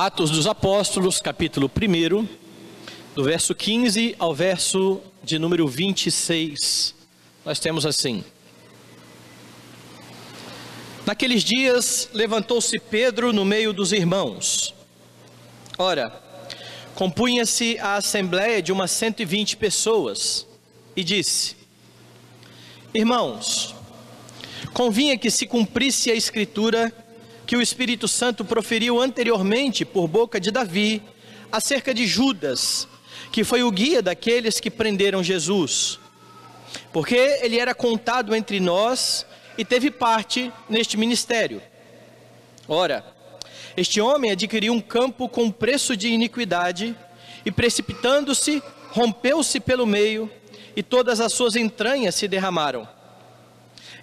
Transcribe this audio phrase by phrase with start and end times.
[0.00, 2.28] Atos dos Apóstolos, capítulo 1,
[3.16, 6.94] do verso 15 ao verso de número 26.
[7.44, 8.22] Nós temos assim:
[11.04, 14.72] Naqueles dias levantou-se Pedro no meio dos irmãos.
[15.76, 16.12] Ora,
[16.94, 20.46] compunha-se a assembleia de umas 120 pessoas
[20.94, 21.56] e disse:
[22.94, 23.74] Irmãos,
[24.72, 26.94] convinha que se cumprisse a escritura
[27.48, 31.02] que o Espírito Santo proferiu anteriormente por boca de Davi
[31.50, 32.86] acerca de Judas,
[33.32, 35.98] que foi o guia daqueles que prenderam Jesus.
[36.92, 39.24] Porque ele era contado entre nós
[39.56, 41.62] e teve parte neste ministério.
[42.68, 43.02] Ora,
[43.78, 46.94] este homem adquiriu um campo com preço de iniquidade
[47.46, 50.30] e precipitando-se, rompeu-se pelo meio
[50.76, 52.86] e todas as suas entranhas se derramaram.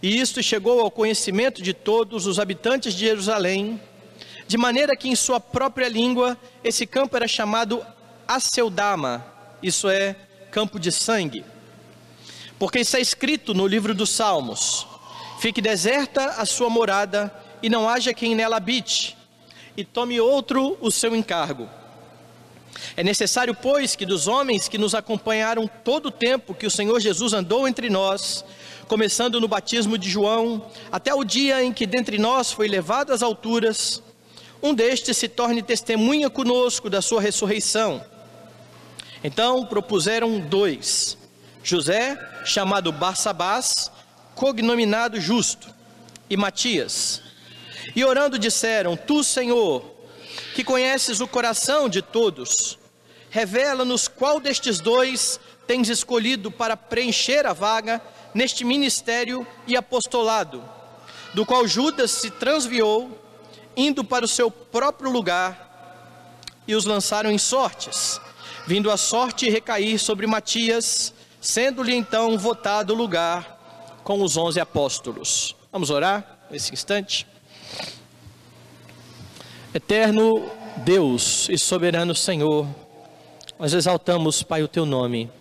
[0.02, 3.80] E isto chegou ao conhecimento de todos os habitantes de Jerusalém,
[4.48, 7.86] de maneira que em sua própria língua esse campo era chamado
[8.28, 9.26] Aceldama,
[9.62, 10.16] isso é,
[10.52, 11.44] campo de sangue.
[12.60, 14.88] Porque está escrito no livro dos Salmos:
[15.40, 19.18] Fique deserta a sua morada, e não haja quem nela habite,
[19.76, 21.70] e tome outro o seu encargo.
[22.96, 27.00] É necessário, pois, que dos homens que nos acompanharam todo o tempo que o Senhor
[27.00, 28.46] Jesus andou entre nós,
[28.88, 33.24] começando no batismo de João, até o dia em que dentre nós foi levado às
[33.24, 34.02] alturas,
[34.62, 38.04] um destes se torne testemunha conosco da sua ressurreição.
[39.24, 41.18] Então propuseram dois:
[41.64, 43.92] José, chamado Barsabás,
[44.36, 45.68] cognominado Justo,
[46.30, 47.22] e Matias.
[47.96, 49.84] E orando disseram: Tu, Senhor,
[50.54, 52.78] que conheces o coração de todos,
[53.30, 58.02] revela-nos qual destes dois tens escolhido para preencher a vaga
[58.36, 60.62] neste ministério e apostolado,
[61.34, 63.10] do qual Judas se transviou,
[63.78, 65.64] indo para o seu próprio lugar,
[66.68, 68.20] e os lançaram em sortes,
[68.68, 75.56] vindo a sorte recair sobre Matias, sendo-lhe então votado o lugar com os onze apóstolos.
[75.72, 77.26] Vamos orar nesse instante?
[79.74, 82.68] Eterno Deus e soberano Senhor,
[83.58, 85.32] nós exaltamos, Pai, o teu nome.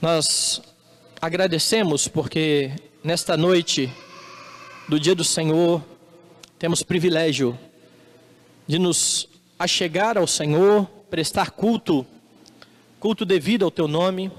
[0.00, 0.60] Nós
[1.20, 2.70] Agradecemos porque
[3.02, 3.92] nesta noite
[4.88, 5.82] do dia do Senhor
[6.60, 7.58] temos privilégio
[8.68, 12.06] de nos achegar ao Senhor, prestar culto,
[13.00, 14.30] culto devido ao teu nome,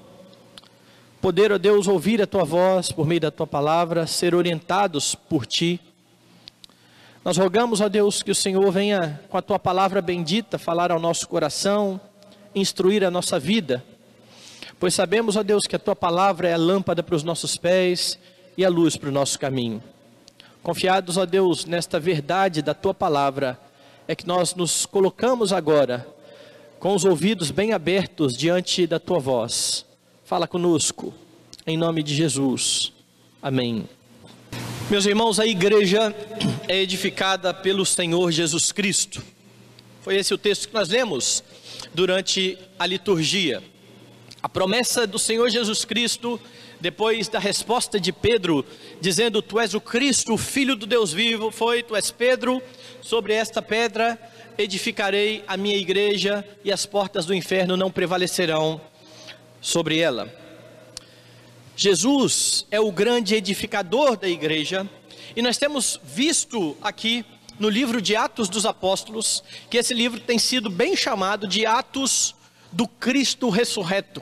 [1.20, 5.46] poder, ó Deus, ouvir a tua voz por meio da tua palavra, ser orientados por
[5.46, 5.82] ti.
[7.26, 11.00] Nós rogamos, ó Deus, que o Senhor venha com a tua palavra bendita falar ao
[11.00, 12.00] nosso coração,
[12.56, 13.84] instruir a nossa vida
[14.80, 18.18] Pois sabemos, ó Deus, que a tua palavra é a lâmpada para os nossos pés
[18.56, 19.84] e a luz para o nosso caminho.
[20.64, 23.60] Confiados, ó Deus, nesta verdade da tua palavra,
[24.08, 26.08] é que nós nos colocamos agora
[26.80, 29.86] com os ouvidos bem abertos diante da tua voz.
[30.24, 31.14] Fala conosco,
[31.68, 32.94] em nome de Jesus.
[33.42, 33.88] Amém.
[34.90, 36.16] Meus irmãos, a igreja
[36.70, 39.22] é edificada pelo Senhor Jesus Cristo.
[40.02, 41.44] Foi esse o texto que nós lemos
[41.94, 43.62] durante a liturgia.
[44.42, 46.40] A promessa do Senhor Jesus Cristo,
[46.80, 48.66] depois da resposta de Pedro,
[49.02, 52.62] dizendo: Tu és o Cristo, o Filho do Deus vivo, foi: Tu és Pedro,
[53.02, 54.18] sobre esta pedra
[54.58, 58.80] edificarei a minha igreja e as portas do inferno não prevalecerão
[59.62, 60.34] sobre ela.
[61.78, 64.88] Jesus é o grande edificador da igreja,
[65.34, 67.26] e nós temos visto aqui
[67.58, 72.36] no livro de Atos dos Apóstolos, que esse livro tem sido bem chamado de Atos
[72.72, 74.22] do Cristo ressurreto.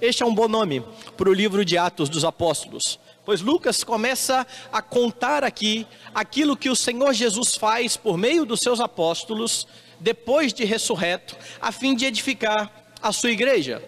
[0.00, 0.82] Este é um bom nome
[1.16, 6.70] para o livro de Atos dos Apóstolos, pois Lucas começa a contar aqui aquilo que
[6.70, 9.66] o Senhor Jesus faz por meio dos seus apóstolos,
[9.98, 12.70] depois de ressurreto, a fim de edificar
[13.02, 13.82] a sua igreja.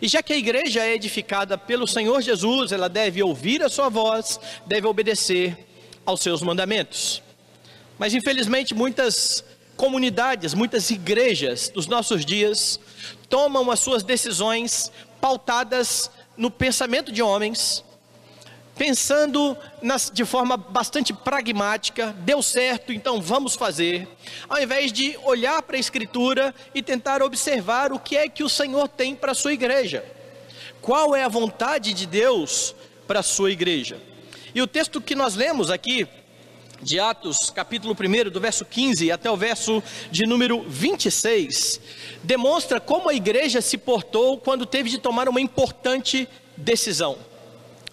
[0.00, 3.88] E já que a igreja é edificada pelo Senhor Jesus, ela deve ouvir a sua
[3.88, 5.66] voz, deve obedecer
[6.04, 7.22] aos seus mandamentos.
[7.98, 9.44] Mas infelizmente muitas
[9.76, 12.78] comunidades, muitas igrejas dos nossos dias
[13.28, 14.90] tomam as suas decisões
[15.20, 17.84] pautadas no pensamento de homens,
[18.76, 24.08] pensando nas, de forma bastante pragmática, deu certo, então vamos fazer,
[24.48, 28.48] ao invés de olhar para a Escritura e tentar observar o que é que o
[28.48, 30.04] Senhor tem para a sua igreja,
[30.82, 32.74] qual é a vontade de Deus
[33.06, 34.00] para a sua igreja.
[34.54, 36.06] E o texto que nós lemos aqui,
[36.84, 41.80] de Atos, capítulo 1, do verso 15 até o verso de número 26,
[42.22, 47.16] demonstra como a igreja se portou quando teve de tomar uma importante decisão.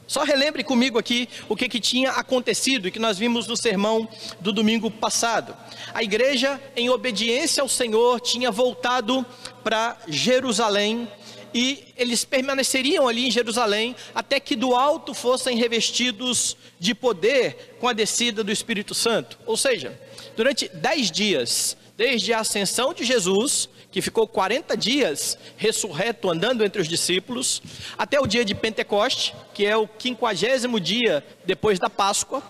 [0.06, 4.10] Só relembre comigo aqui o que, que tinha acontecido e que nós vimos no sermão
[4.42, 5.56] do domingo passado.
[5.94, 9.26] A igreja, em obediência ao Senhor, tinha voltado
[9.64, 11.08] para Jerusalém
[11.54, 17.88] e eles permaneceriam ali em Jerusalém até que do alto fossem revestidos de poder com
[17.88, 19.38] a descida do Espírito Santo.
[19.46, 20.00] Ou seja,
[20.36, 26.82] durante dez dias, desde a ascensão de Jesus, que ficou 40 dias ressurreto andando entre
[26.82, 27.62] os discípulos,
[27.98, 32.42] até o dia de Pentecoste, que é o quinquagésimo dia depois da Páscoa,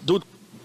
[0.00, 0.22] do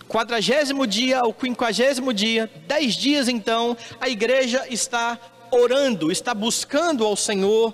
[0.07, 5.19] quadragésimo dia ao quinquagésimo dia, dez dias então, a igreja está
[5.51, 7.73] orando, está buscando ao Senhor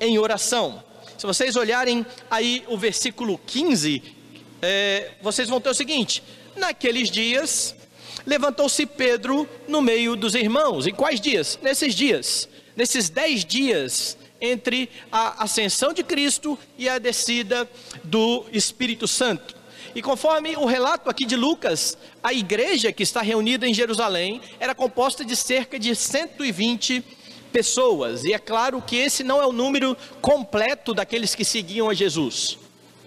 [0.00, 0.82] em oração.
[1.16, 4.02] Se vocês olharem aí o versículo 15,
[4.60, 6.22] é, vocês vão ter o seguinte:
[6.54, 7.74] naqueles dias
[8.26, 10.86] levantou-se Pedro no meio dos irmãos.
[10.86, 11.58] Em quais dias?
[11.62, 17.68] Nesses dias, nesses dez dias entre a ascensão de Cristo e a descida
[18.04, 19.55] do Espírito Santo.
[19.96, 24.74] E conforme o relato aqui de Lucas, a igreja que está reunida em Jerusalém era
[24.74, 27.02] composta de cerca de 120
[27.50, 28.22] pessoas.
[28.22, 32.58] E é claro que esse não é o número completo daqueles que seguiam a Jesus.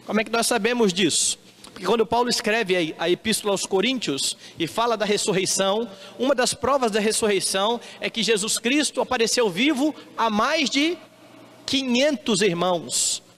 [0.03, 1.37] Como é que nós sabemos disso?
[1.65, 5.87] Porque quando Paulo escreve a epístola aos Coríntios e fala da ressurreição,
[6.17, 10.97] uma das provas da ressurreição é que Jesus Cristo apareceu vivo a mais de
[11.67, 13.28] 500 irmãos.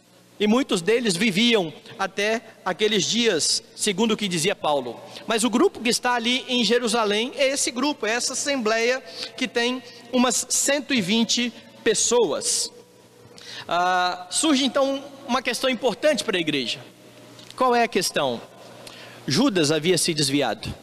[0.41, 4.99] E muitos deles viviam até aqueles dias, segundo o que dizia Paulo.
[5.27, 9.03] Mas o grupo que está ali em Jerusalém é esse grupo, é essa assembleia
[9.37, 11.53] que tem umas 120
[11.83, 12.73] pessoas.
[13.67, 16.79] Ah, surge então uma questão importante para a igreja.
[17.55, 18.41] Qual é a questão?
[19.27, 20.73] Judas havia se desviado.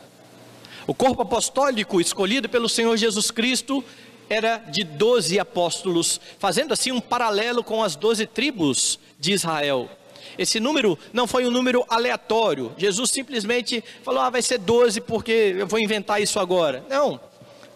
[0.87, 3.85] O corpo apostólico escolhido pelo Senhor Jesus Cristo
[4.29, 9.89] era de doze apóstolos, fazendo assim um paralelo com as doze tribos de Israel.
[10.37, 12.73] Esse número não foi um número aleatório.
[12.77, 16.85] Jesus simplesmente falou: ah, vai ser doze porque eu vou inventar isso agora.
[16.89, 17.21] Não.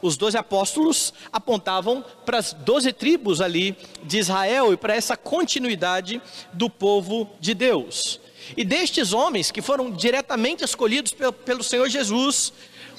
[0.00, 6.20] Os doze apóstolos apontavam para as doze tribos ali de Israel e para essa continuidade
[6.52, 8.20] do povo de Deus.
[8.56, 11.14] E destes homens que foram diretamente escolhidos
[11.44, 12.52] pelo Senhor Jesus,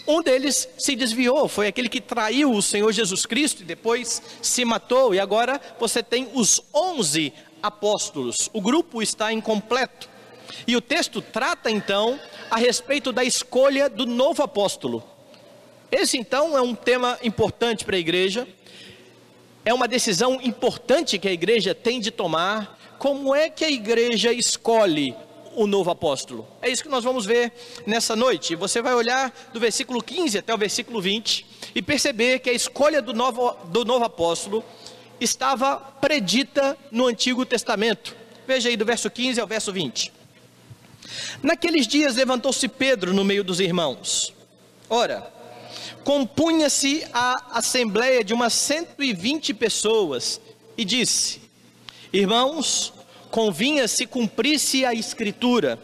[0.05, 4.65] um deles se desviou, foi aquele que traiu o Senhor Jesus Cristo e depois se
[4.65, 5.15] matou.
[5.15, 8.49] E agora você tem os onze apóstolos.
[8.51, 10.09] O grupo está incompleto.
[10.67, 12.19] E o texto trata então
[12.51, 15.01] a respeito da escolha do novo apóstolo.
[15.89, 18.47] Esse então é um tema importante para a igreja.
[19.63, 22.77] É uma decisão importante que a igreja tem de tomar.
[22.99, 25.15] Como é que a igreja escolhe
[25.55, 26.47] o novo apóstolo.
[26.61, 27.51] É isso que nós vamos ver
[27.85, 28.55] nessa noite.
[28.55, 31.45] Você vai olhar do versículo 15 até o versículo 20
[31.75, 34.63] e perceber que a escolha do novo, do novo apóstolo
[35.19, 38.15] estava predita no Antigo Testamento.
[38.47, 40.11] Veja aí do verso 15 ao verso 20.
[41.41, 44.33] Naqueles dias levantou-se Pedro no meio dos irmãos.
[44.89, 45.31] Ora,
[46.03, 50.39] compunha-se a assembleia de umas 120 pessoas
[50.77, 51.41] e disse:
[52.11, 52.93] Irmãos,
[53.33, 55.79] convinha se cumprisse a Escritura,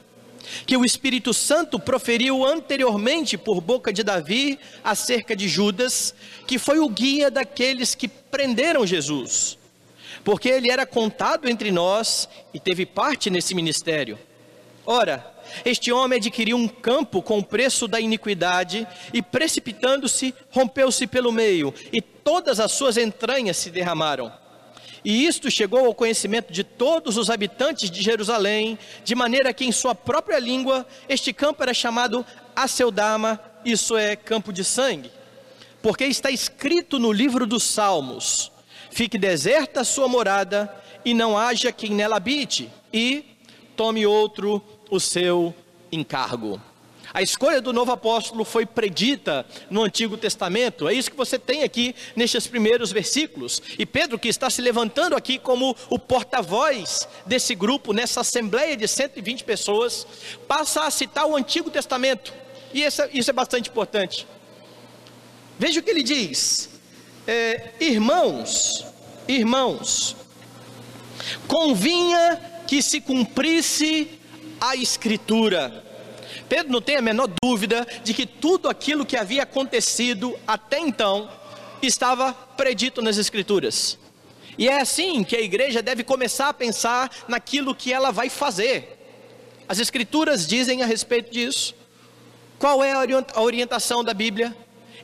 [0.68, 6.13] que o Espírito Santo proferiu anteriormente por boca de Davi acerca de Judas,
[6.46, 9.57] que foi o guia daqueles que prenderam Jesus,
[10.24, 14.19] porque ele era contado entre nós e teve parte nesse ministério.
[14.86, 15.25] Ora,
[15.66, 21.74] este homem adquiriu um campo com o preço da iniquidade e, precipitando-se, rompeu-se pelo meio,
[21.91, 24.32] e todas as suas entranhas se derramaram.
[25.03, 29.72] E isto chegou ao conhecimento de todos os habitantes de Jerusalém, de maneira que em
[29.72, 32.25] sua própria língua este campo era chamado
[32.56, 35.12] Aceldama, isso é campo de sangue.
[35.82, 38.51] Porque está escrito no livro dos Salmos:
[38.91, 40.74] Fique deserta a sua morada
[41.06, 43.24] e não haja quem nela habite, e
[43.75, 45.56] tome outro o seu
[45.91, 46.62] encargo.
[47.13, 50.88] A escolha do novo apóstolo foi predita no Antigo Testamento.
[50.88, 53.62] É isso que você tem aqui nestes primeiros versículos.
[53.78, 58.88] E Pedro, que está se levantando aqui como o porta-voz desse grupo, nessa assembleia de
[58.88, 60.06] 120 pessoas,
[60.48, 62.34] passa a citar o Antigo Testamento.
[62.74, 64.28] E isso é, bastante importante.
[65.58, 66.70] Veja o que ele diz:
[67.25, 68.86] é, Irmãos,
[69.28, 70.16] irmãos,
[71.48, 74.20] convinha que se cumprisse
[74.62, 75.88] a Escritura
[76.50, 81.29] Pedro não tem a menor dúvida de que tudo aquilo que havia acontecido até então
[81.82, 83.98] estava predito nas Escrituras.
[84.58, 88.98] E é assim que a igreja deve começar a pensar naquilo que ela vai fazer.
[89.70, 91.75] As Escrituras dizem a respeito disso.
[92.58, 94.53] Qual é a orientação da Bíblia?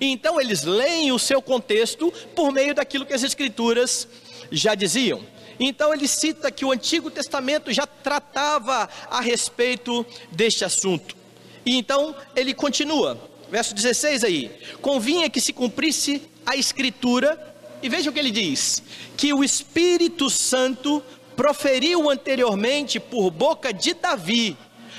[0.02, 4.08] E então eles leem o seu contexto por meio daquilo que as Escrituras
[4.52, 5.24] já diziam.
[5.58, 11.16] Então ele cita que o Antigo Testamento já tratava a respeito deste assunto.
[11.66, 13.20] E então ele continua,
[13.50, 18.84] verso 16 aí: convinha que se cumprisse a Escritura, e veja o que ele diz:
[19.18, 21.04] que o Espírito Santo
[21.36, 24.58] proferiu anteriormente por boca de Davi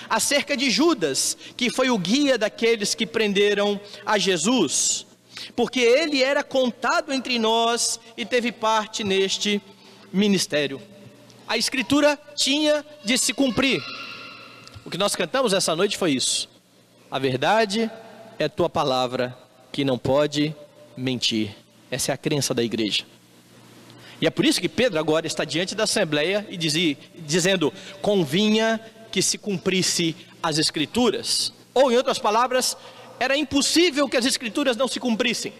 [0.08, 5.06] acerca de Judas, que foi o guia daqueles que prenderam a Jesus,
[5.54, 9.60] porque ele era contado entre nós e teve parte neste
[10.12, 10.80] ministério.
[11.48, 13.80] A escritura tinha de se cumprir.
[14.84, 16.48] O que nós cantamos essa noite foi isso.
[17.16, 17.90] A verdade
[18.38, 19.34] é tua palavra
[19.72, 20.54] que não pode
[20.94, 21.56] mentir.
[21.90, 23.04] Essa é a crença da igreja.
[24.20, 28.78] E é por isso que Pedro agora está diante da assembleia e dizia, dizendo: convinha
[29.10, 31.54] que se cumprisse as escrituras.
[31.72, 32.76] Ou, em outras palavras,
[33.18, 35.54] era impossível que as escrituras não se cumprissem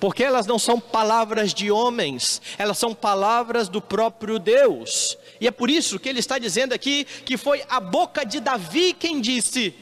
[0.00, 5.18] porque elas não são palavras de homens, elas são palavras do próprio Deus.
[5.40, 8.92] E é por isso que ele está dizendo aqui que foi a boca de Davi
[8.92, 9.74] quem disse,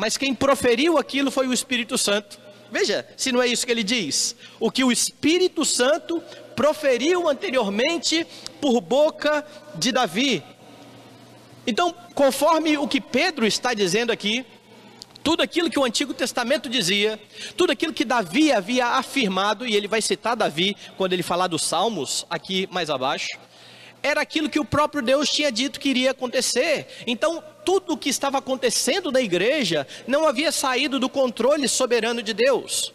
[0.00, 2.40] mas quem proferiu aquilo foi o Espírito Santo.
[2.72, 6.22] Veja, se não é isso que ele diz, o que o Espírito Santo
[6.56, 8.26] proferiu anteriormente
[8.62, 10.42] por boca de Davi.
[11.66, 14.46] Então, conforme o que Pedro está dizendo aqui,
[15.22, 17.20] tudo aquilo que o Antigo Testamento dizia,
[17.54, 21.62] tudo aquilo que Davi havia afirmado, e ele vai citar Davi quando ele falar dos
[21.62, 23.28] Salmos, aqui mais abaixo,
[24.02, 26.86] era aquilo que o próprio Deus tinha dito que iria acontecer.
[27.06, 32.32] Então, tudo o que estava acontecendo na igreja não havia saído do controle soberano de
[32.32, 32.92] Deus.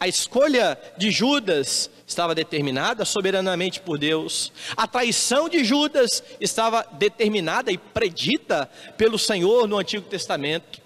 [0.00, 4.52] A escolha de Judas estava determinada soberanamente por Deus.
[4.76, 10.80] A traição de Judas estava determinada e predita pelo Senhor no Antigo Testamento.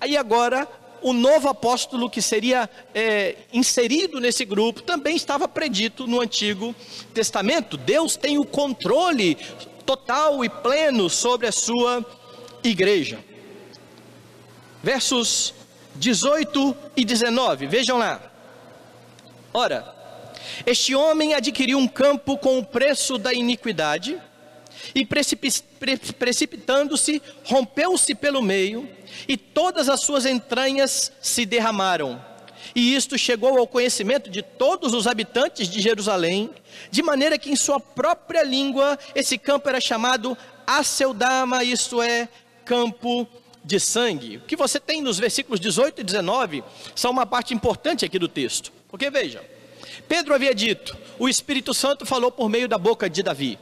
[0.00, 0.66] Aí agora,
[1.02, 6.74] o novo apóstolo que seria é, inserido nesse grupo também estava predito no Antigo
[7.14, 7.76] Testamento.
[7.76, 9.36] Deus tem o controle
[9.84, 12.04] total e pleno sobre a sua
[12.62, 13.18] igreja.
[14.82, 15.54] Versos
[15.94, 18.20] 18 e 19, vejam lá.
[19.52, 19.94] Ora,
[20.66, 24.20] este homem adquiriu um campo com o preço da iniquidade
[24.94, 25.06] e
[26.18, 28.88] precipitando-se, rompeu-se pelo meio,
[29.28, 32.22] e todas as suas entranhas se derramaram.
[32.74, 36.50] E isto chegou ao conhecimento de todos os habitantes de Jerusalém,
[36.90, 42.28] de maneira que em sua própria língua esse campo era chamado Aceldama, isto é,
[42.64, 43.26] campo
[43.64, 44.38] de sangue.
[44.38, 46.62] O que você tem nos versículos 18 e 19
[46.94, 48.72] são uma parte importante aqui do texto.
[48.88, 49.42] Porque veja,
[50.08, 53.58] Pedro havia dito, o Espírito Santo falou por meio da boca de Davi.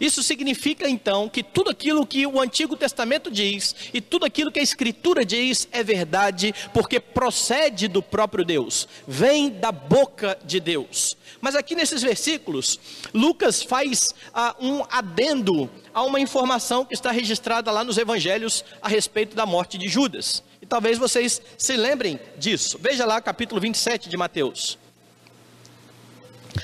[0.00, 4.58] Isso significa então que tudo aquilo que o Antigo Testamento diz e tudo aquilo que
[4.58, 11.18] a Escritura diz é verdade, porque procede do próprio Deus, vem da boca de Deus.
[11.40, 12.80] Mas aqui nesses versículos,
[13.12, 18.88] Lucas faz ah, um adendo a uma informação que está registrada lá nos Evangelhos a
[18.88, 20.42] respeito da morte de Judas.
[20.62, 22.78] E talvez vocês se lembrem disso.
[22.80, 24.78] Veja lá capítulo 27 de Mateus.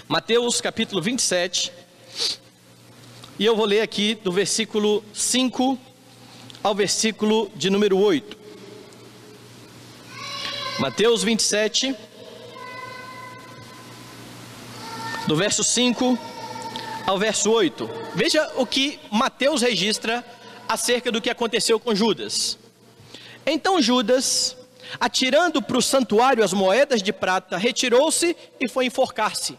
[0.08, 1.72] Mateus capítulo 27
[3.38, 5.78] e eu vou ler aqui do versículo 5
[6.62, 8.36] ao versículo de número 8.
[10.78, 11.94] Mateus 27,
[15.26, 16.18] do verso 5
[17.06, 17.88] ao verso 8.
[18.14, 20.24] Veja o que Mateus registra
[20.66, 22.58] acerca do que aconteceu com Judas.
[23.44, 24.56] Então Judas,
[24.98, 29.58] atirando para o santuário as moedas de prata, retirou-se e foi enforcar-se.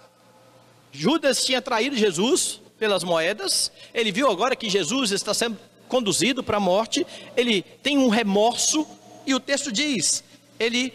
[0.91, 5.57] Judas tinha traído Jesus, pelas moedas, ele viu agora que Jesus está sendo
[5.87, 7.05] conduzido para a morte,
[7.35, 8.85] ele tem um remorso,
[9.25, 10.23] e o texto diz:
[10.59, 10.93] ele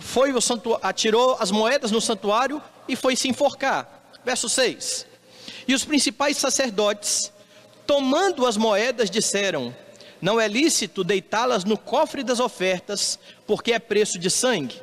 [0.00, 0.38] foi o
[0.82, 4.10] atirou as moedas no santuário e foi se enforcar.
[4.24, 5.06] Verso 6.
[5.66, 7.32] E os principais sacerdotes,
[7.86, 9.74] tomando as moedas, disseram:
[10.20, 14.80] Não é lícito deitá-las no cofre das ofertas, porque é preço de sangue.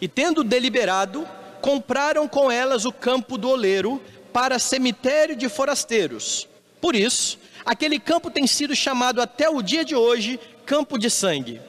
[0.00, 1.26] E tendo deliberado,
[1.60, 4.02] compraram com elas o campo do oleiro
[4.38, 6.46] para cemitério de forasteiros.
[6.80, 11.60] Por isso, aquele campo tem sido chamado até o dia de hoje campo de sangue.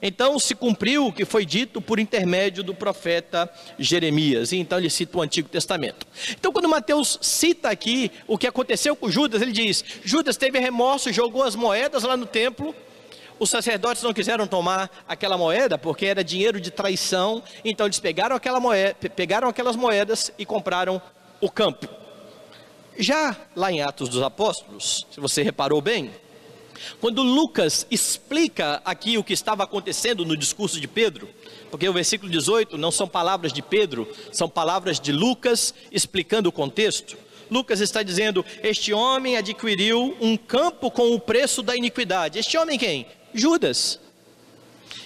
[0.00, 4.52] Então se cumpriu o que foi dito por intermédio do profeta Jeremias.
[4.52, 6.06] E então ele cita o Antigo Testamento.
[6.30, 11.12] Então, quando Mateus cita aqui o que aconteceu com Judas, ele diz: Judas teve remorso,
[11.12, 12.74] jogou as moedas lá no templo.
[13.38, 17.42] Os sacerdotes não quiseram tomar aquela moeda porque era dinheiro de traição.
[17.62, 21.02] Então eles pegaram, aquela moeda, pegaram aquelas moedas e compraram
[21.40, 21.88] o campo.
[22.98, 26.10] Já lá em Atos dos Apóstolos, se você reparou bem,
[27.00, 31.28] quando Lucas explica aqui o que estava acontecendo no discurso de Pedro,
[31.70, 36.52] porque o versículo 18 não são palavras de Pedro, são palavras de Lucas explicando o
[36.52, 37.16] contexto.
[37.50, 42.38] Lucas está dizendo: Este homem adquiriu um campo com o preço da iniquidade.
[42.38, 43.06] Este homem quem?
[43.32, 44.00] Judas.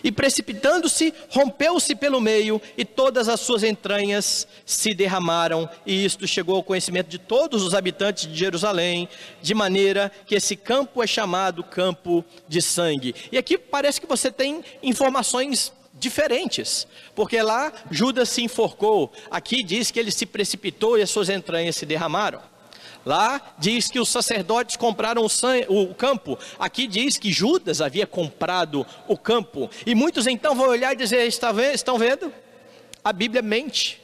[0.03, 6.57] E precipitando-se, rompeu-se pelo meio, e todas as suas entranhas se derramaram, e isto chegou
[6.57, 9.09] ao conhecimento de todos os habitantes de Jerusalém,
[9.41, 13.15] de maneira que esse campo é chamado campo de sangue.
[13.31, 19.91] E aqui parece que você tem informações diferentes, porque lá Judas se enforcou, aqui diz
[19.91, 22.52] que ele se precipitou e as suas entranhas se derramaram.
[23.05, 25.27] Lá diz que os sacerdotes compraram
[25.69, 26.39] o, campo.
[26.59, 29.69] Aqui diz que Judas havia comprado o campo.
[29.85, 32.33] E muitos então vão olhar e dizer: estão vendo?
[33.03, 34.01] A Bíblia mente.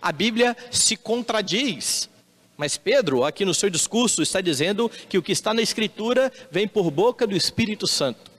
[0.00, 2.10] A Bíblia se contradiz.
[2.56, 6.68] Mas Pedro, aqui no seu discurso, está dizendo que o que está na Escritura vem
[6.68, 8.30] por boca do Espírito Santo.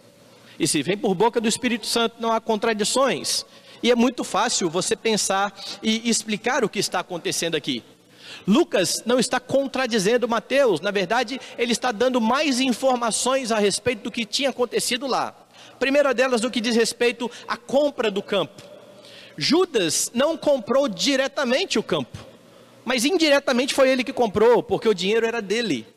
[0.60, 3.43] E se vem por boca do Espírito Santo, não há contradições.
[3.82, 7.84] E é muito fácil você pensar e explicar o que está acontecendo aqui.
[8.48, 14.12] Lucas não está contradizendo Mateus, na verdade, ele está dando mais informações a respeito do
[14.12, 15.36] que tinha acontecido lá.
[15.80, 18.62] primeira delas, do que diz respeito à compra do campo.
[19.38, 22.18] Judas não comprou diretamente o campo,
[22.86, 25.93] mas indiretamente foi ele que comprou, porque o dinheiro era dele.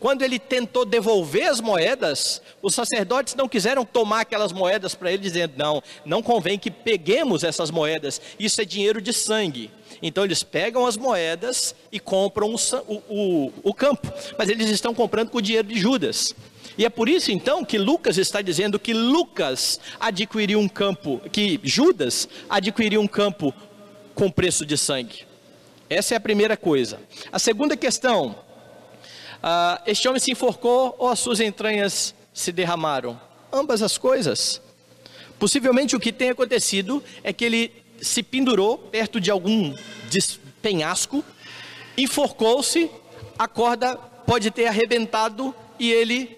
[0.00, 5.22] Quando ele tentou devolver as moedas, os sacerdotes não quiseram tomar aquelas moedas para ele,
[5.22, 9.70] dizendo: não, não convém que peguemos essas moedas, isso é dinheiro de sangue.
[10.00, 15.30] Então eles pegam as moedas e compram o, o, o campo, mas eles estão comprando
[15.30, 16.34] com o dinheiro de Judas.
[16.76, 21.58] E é por isso então que Lucas está dizendo que Lucas adquiriu um campo, que
[21.64, 23.52] Judas adquiriu um campo
[24.14, 25.26] com preço de sangue.
[25.90, 27.00] Essa é a primeira coisa.
[27.32, 28.36] A segunda questão:
[29.42, 33.20] uh, este homem se enforcou ou as suas entranhas se derramaram?
[33.52, 34.60] Ambas as coisas.
[35.38, 39.74] Possivelmente o que tem acontecido é que ele se pendurou perto de algum
[40.60, 41.24] penhasco,
[41.96, 42.90] enforcou-se,
[43.38, 46.36] a corda pode ter arrebentado e ele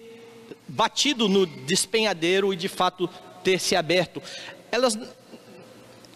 [0.67, 3.09] batido no despenhadeiro e de fato
[3.43, 4.21] ter se aberto.
[4.71, 4.97] Elas,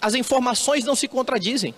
[0.01, 1.73] as informações não se contradizem,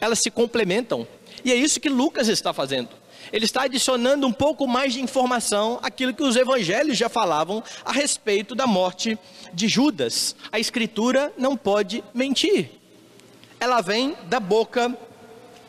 [0.00, 1.06] elas se complementam.
[1.44, 2.88] E é isso que Lucas está fazendo.
[3.32, 7.92] Ele está adicionando um pouco mais de informação àquilo que os evangelhos já falavam a
[7.92, 9.18] respeito da morte
[9.52, 10.34] de Judas.
[10.50, 12.70] A escritura não pode mentir.
[13.60, 14.96] Ela vem da boca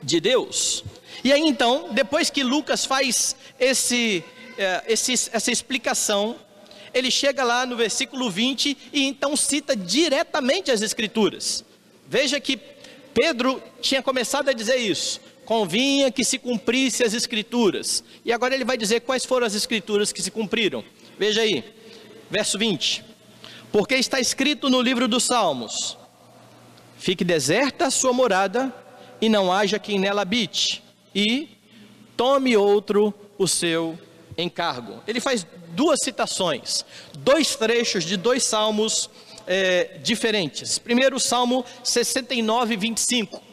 [0.01, 0.83] de Deus.
[1.23, 4.23] E aí então, depois que Lucas faz esse,
[4.57, 6.35] é, esse, essa explicação,
[6.93, 11.63] ele chega lá no versículo 20 e então cita diretamente as Escrituras.
[12.07, 12.57] Veja que
[13.13, 15.19] Pedro tinha começado a dizer isso
[15.49, 18.03] convinha que se cumprisse as escrituras.
[18.23, 20.83] E agora ele vai dizer quais foram as escrituras que se cumpriram.
[21.17, 21.63] Veja aí,
[22.29, 23.03] verso 20.
[23.71, 25.97] Porque está escrito no livro dos Salmos:
[26.99, 28.71] Fique deserta a sua morada,
[29.19, 30.83] e não haja quem nela habite,
[31.15, 31.49] e
[32.15, 33.97] tome outro o seu
[34.37, 35.01] encargo.
[35.07, 36.85] Ele faz duas citações,
[37.17, 39.09] dois trechos de dois salmos
[39.47, 40.77] é, diferentes.
[40.77, 43.48] Primeiro, o Salmo 69, 25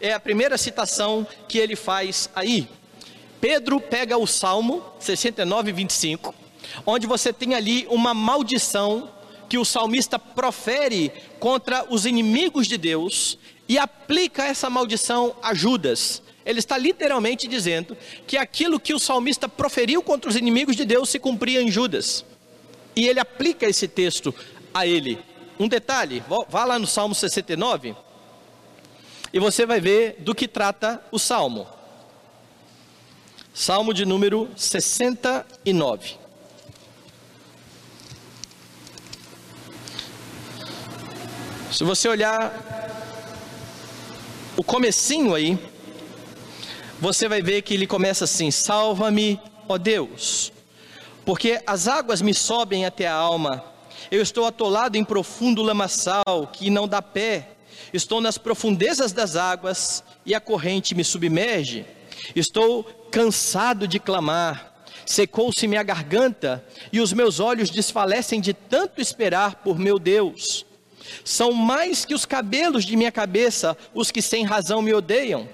[0.00, 2.68] é a primeira citação que ele faz aí.
[3.40, 6.34] Pedro pega o Salmo 69, 25,
[6.86, 9.10] onde você tem ali uma maldição
[9.48, 16.22] que o salmista profere contra os inimigos de Deus e aplica essa maldição a Judas.
[16.44, 21.08] Ele está literalmente dizendo que aquilo que o salmista proferiu contra os inimigos de Deus
[21.08, 22.24] se cumpria em Judas.
[22.94, 24.34] E ele aplica esse texto
[24.72, 25.18] a ele.
[25.58, 27.94] Um detalhe, vá lá no Salmo 69,
[29.32, 31.66] e você vai ver do que trata o salmo.
[33.52, 36.18] Salmo de número 69.
[41.72, 42.52] Se você olhar
[44.56, 45.58] o comecinho aí,
[47.00, 50.52] você vai ver que ele começa assim: Salva-me, ó Deus,
[51.24, 53.64] porque as águas me sobem até a alma.
[54.10, 57.56] Eu estou atolado em profundo lamaçal que não dá pé.
[57.92, 61.84] Estou nas profundezas das águas e a corrente me submerge.
[62.34, 64.84] Estou cansado de clamar.
[65.04, 70.64] Secou-se minha garganta e os meus olhos desfalecem de tanto esperar por meu Deus.
[71.24, 75.48] São mais que os cabelos de minha cabeça os que sem razão me odeiam.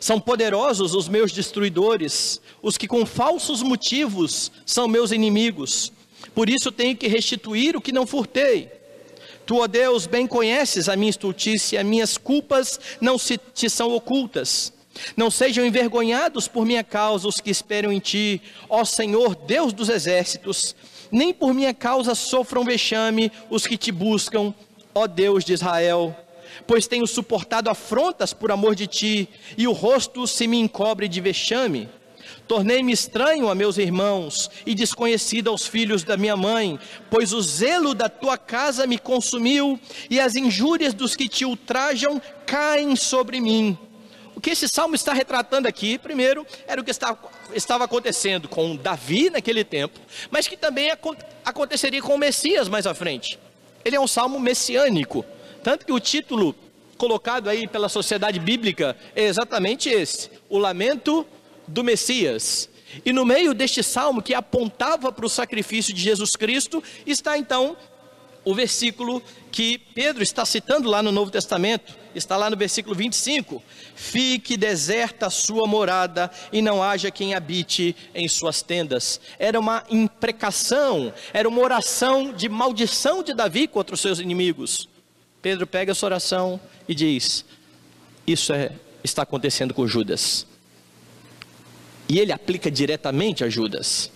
[0.00, 5.92] São poderosos os meus destruidores, os que com falsos motivos são meus inimigos.
[6.34, 8.81] Por isso tenho que restituir o que não furtei
[9.44, 13.92] Tu, ó Deus, bem conheces a minha estultícia, as minhas culpas não se, te são
[13.94, 14.72] ocultas.
[15.16, 19.88] Não sejam envergonhados por minha causa os que esperam em ti, ó Senhor, Deus dos
[19.88, 20.76] exércitos.
[21.10, 24.54] Nem por minha causa sofram vexame os que te buscam,
[24.94, 26.16] ó Deus de Israel.
[26.66, 31.20] pois tenho suportado afrontas por amor de ti, e o rosto se me encobre de
[31.20, 31.88] vexame.
[32.46, 36.78] Tornei-me estranho a meus irmãos e desconhecido aos filhos da minha mãe,
[37.10, 42.20] pois o zelo da tua casa me consumiu e as injúrias dos que te ultrajam
[42.44, 43.78] caem sobre mim.
[44.34, 49.30] O que esse salmo está retratando aqui, primeiro, era o que estava acontecendo com Davi
[49.30, 50.00] naquele tempo,
[50.30, 50.90] mas que também
[51.44, 53.38] aconteceria com o Messias mais à frente.
[53.84, 55.24] Ele é um salmo messiânico,
[55.62, 56.54] tanto que o título
[56.96, 61.26] colocado aí pela sociedade bíblica é exatamente esse: o lamento
[61.72, 62.68] do Messias.
[63.04, 67.76] E no meio deste salmo que apontava para o sacrifício de Jesus Cristo, está então
[68.44, 73.62] o versículo que Pedro está citando lá no Novo Testamento, está lá no versículo 25:
[73.94, 79.20] Fique deserta a sua morada e não haja quem habite em suas tendas.
[79.38, 84.88] Era uma imprecação, era uma oração de maldição de Davi contra os seus inimigos.
[85.40, 87.44] Pedro pega essa oração e diz:
[88.26, 90.51] Isso é, está acontecendo com Judas.
[92.12, 94.10] E ele aplica diretamente a Judas.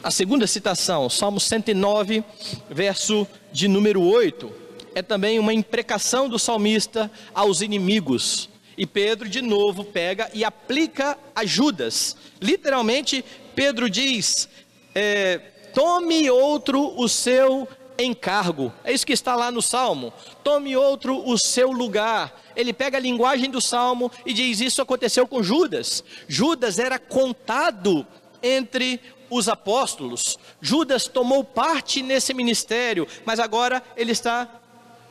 [0.00, 2.22] A segunda citação, Salmo 109,
[2.70, 4.48] verso de número 8,
[4.94, 8.48] é também uma imprecação do salmista aos inimigos.
[8.78, 12.16] E Pedro, de novo, pega e aplica a Judas.
[12.40, 13.24] Literalmente,
[13.56, 14.48] Pedro diz:
[14.94, 15.38] é,
[15.74, 17.66] tome outro o seu
[17.98, 18.72] encargo.
[18.84, 20.12] É isso que está lá no Salmo.
[20.44, 22.45] Tome outro o seu lugar.
[22.56, 26.02] Ele pega a linguagem do Salmo e diz: Isso aconteceu com Judas.
[26.26, 28.06] Judas era contado
[28.42, 30.38] entre os apóstolos.
[30.60, 34.48] Judas tomou parte nesse ministério, mas agora ele está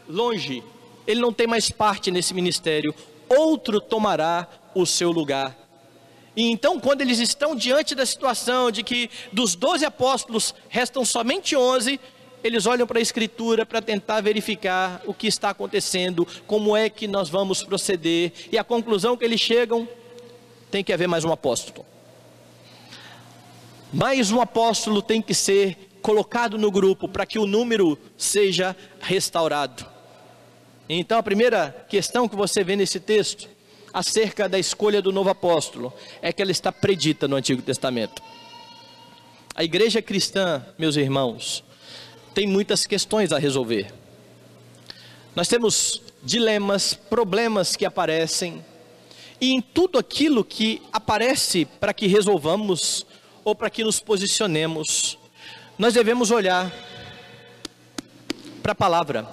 [0.07, 0.63] longe.
[1.05, 2.93] Ele não tem mais parte nesse ministério.
[3.29, 5.55] Outro tomará o seu lugar.
[6.35, 11.55] E então, quando eles estão diante da situação de que dos doze apóstolos restam somente
[11.55, 11.99] onze,
[12.47, 17.07] eles olham para a Escritura para tentar verificar o que está acontecendo, como é que
[17.07, 19.87] nós vamos proceder, e a conclusão que eles chegam:
[20.69, 21.83] tem que haver mais um apóstolo.
[23.91, 29.85] Mais um apóstolo tem que ser colocado no grupo para que o número seja restaurado.
[30.87, 33.49] Então, a primeira questão que você vê nesse texto,
[33.91, 38.21] acerca da escolha do novo apóstolo, é que ela está predita no Antigo Testamento.
[39.55, 41.63] A igreja cristã, meus irmãos,
[42.35, 43.91] tem muitas questões a resolver.
[45.33, 48.63] Nós temos dilemas, problemas que aparecem,
[49.39, 53.05] e em tudo aquilo que aparece para que resolvamos
[53.43, 55.17] ou para que nos posicionemos,
[55.77, 56.73] nós devemos olhar
[58.61, 59.25] para a palavra.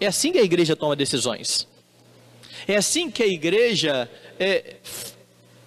[0.00, 1.66] É assim que a igreja toma decisões.
[2.68, 4.76] É assim que a igreja é,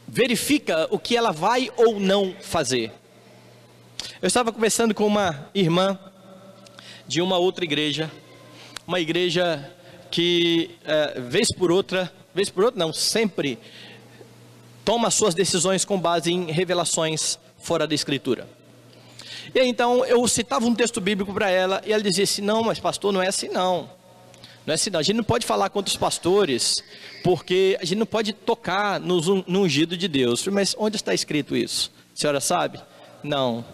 [0.07, 2.93] verifica o que ela vai ou não fazer.
[4.21, 5.99] Eu estava conversando com uma irmã
[7.12, 8.10] de uma outra igreja,
[8.88, 9.69] uma igreja
[10.10, 13.60] que, é, vez por outra, vez por outra, não, sempre
[14.86, 18.47] toma suas decisões com base em revelações fora da Escritura.
[19.54, 22.63] E aí, então eu citava um texto bíblico para ela e ela dizia assim: não,
[22.63, 23.89] mas pastor, não é assim não.
[24.65, 25.02] Não é assim não.
[25.02, 26.82] A gente não pode falar contra os pastores,
[27.26, 30.47] porque a gente não pode tocar no, no ungido de Deus.
[30.47, 31.91] Mas onde está escrito isso?
[32.15, 32.80] A senhora sabe?
[33.21, 33.65] Não.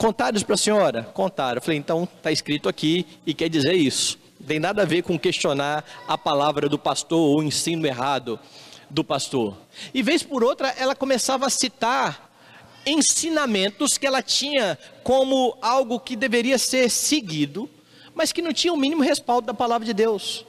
[0.00, 1.02] Contaram para a senhora?
[1.12, 1.58] Contaram.
[1.58, 4.18] Eu falei, então está escrito aqui e quer dizer isso.
[4.40, 8.40] Não tem nada a ver com questionar a palavra do pastor ou o ensino errado
[8.88, 9.54] do pastor.
[9.92, 12.30] E vez por outra, ela começava a citar
[12.86, 17.68] ensinamentos que ela tinha como algo que deveria ser seguido,
[18.14, 20.46] mas que não tinha o mínimo respaldo da palavra de Deus.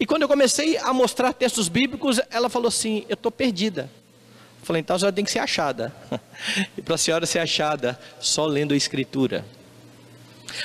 [0.00, 3.88] E quando eu comecei a mostrar textos bíblicos, ela falou assim: Eu estou perdida.
[4.62, 5.94] Falei, então a senhora tem que ser achada.
[6.78, 9.44] e para a senhora ser achada, só lendo a Escritura.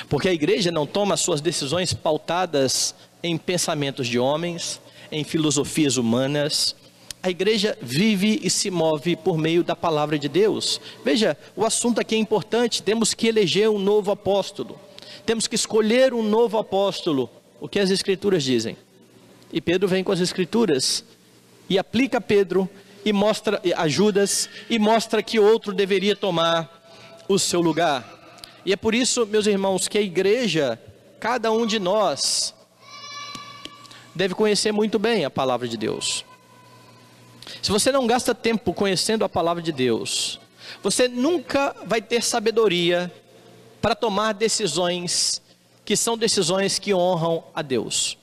[0.08, 4.80] Porque a igreja não toma suas decisões pautadas em pensamentos de homens,
[5.10, 6.76] em filosofias humanas.
[7.22, 10.80] A igreja vive e se move por meio da palavra de Deus.
[11.04, 12.82] Veja, o assunto aqui é importante.
[12.82, 14.78] Temos que eleger um novo apóstolo.
[15.26, 17.28] Temos que escolher um novo apóstolo.
[17.60, 18.76] O que as escrituras dizem?
[19.52, 21.04] E Pedro vem com as escrituras
[21.68, 22.68] e aplica Pedro
[23.04, 26.78] e mostra a Judas e mostra que outro deveria tomar
[27.28, 28.04] o seu lugar.
[28.64, 30.80] E é por isso, meus irmãos, que a igreja,
[31.20, 32.54] cada um de nós,
[34.14, 36.24] deve conhecer muito bem a palavra de Deus.
[37.62, 40.38] Se você não gasta tempo conhecendo a palavra de Deus,
[40.82, 43.12] você nunca vai ter sabedoria
[43.80, 45.40] para tomar decisões
[45.84, 48.18] que são decisões que honram a Deus.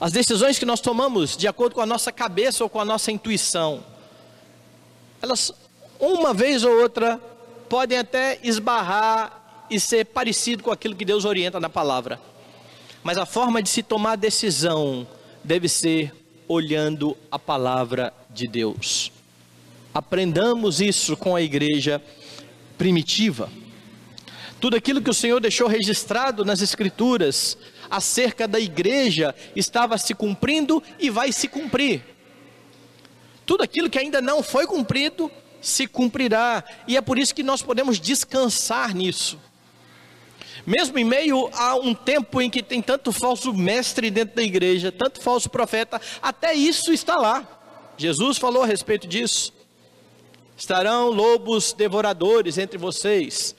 [0.00, 3.12] As decisões que nós tomamos de acordo com a nossa cabeça ou com a nossa
[3.12, 3.84] intuição,
[5.22, 5.52] elas,
[5.98, 7.20] uma vez ou outra,
[7.68, 12.20] podem até esbarrar e ser parecido com aquilo que Deus orienta na palavra.
[13.02, 15.06] Mas a forma de se tomar decisão
[15.42, 16.14] deve ser
[16.48, 19.12] olhando a palavra de Deus.
[19.92, 22.02] Aprendamos isso com a igreja
[22.76, 23.48] primitiva.
[24.60, 27.56] Tudo aquilo que o Senhor deixou registrado nas Escrituras
[27.90, 32.02] acerca da igreja estava se cumprindo e vai se cumprir.
[33.46, 37.62] Tudo aquilo que ainda não foi cumprido se cumprirá, e é por isso que nós
[37.62, 39.38] podemos descansar nisso.
[40.66, 44.92] Mesmo em meio a um tempo em que tem tanto falso mestre dentro da igreja,
[44.92, 47.46] tanto falso profeta, até isso está lá.
[47.96, 49.52] Jesus falou a respeito disso.
[50.56, 53.54] Estarão lobos devoradores entre vocês.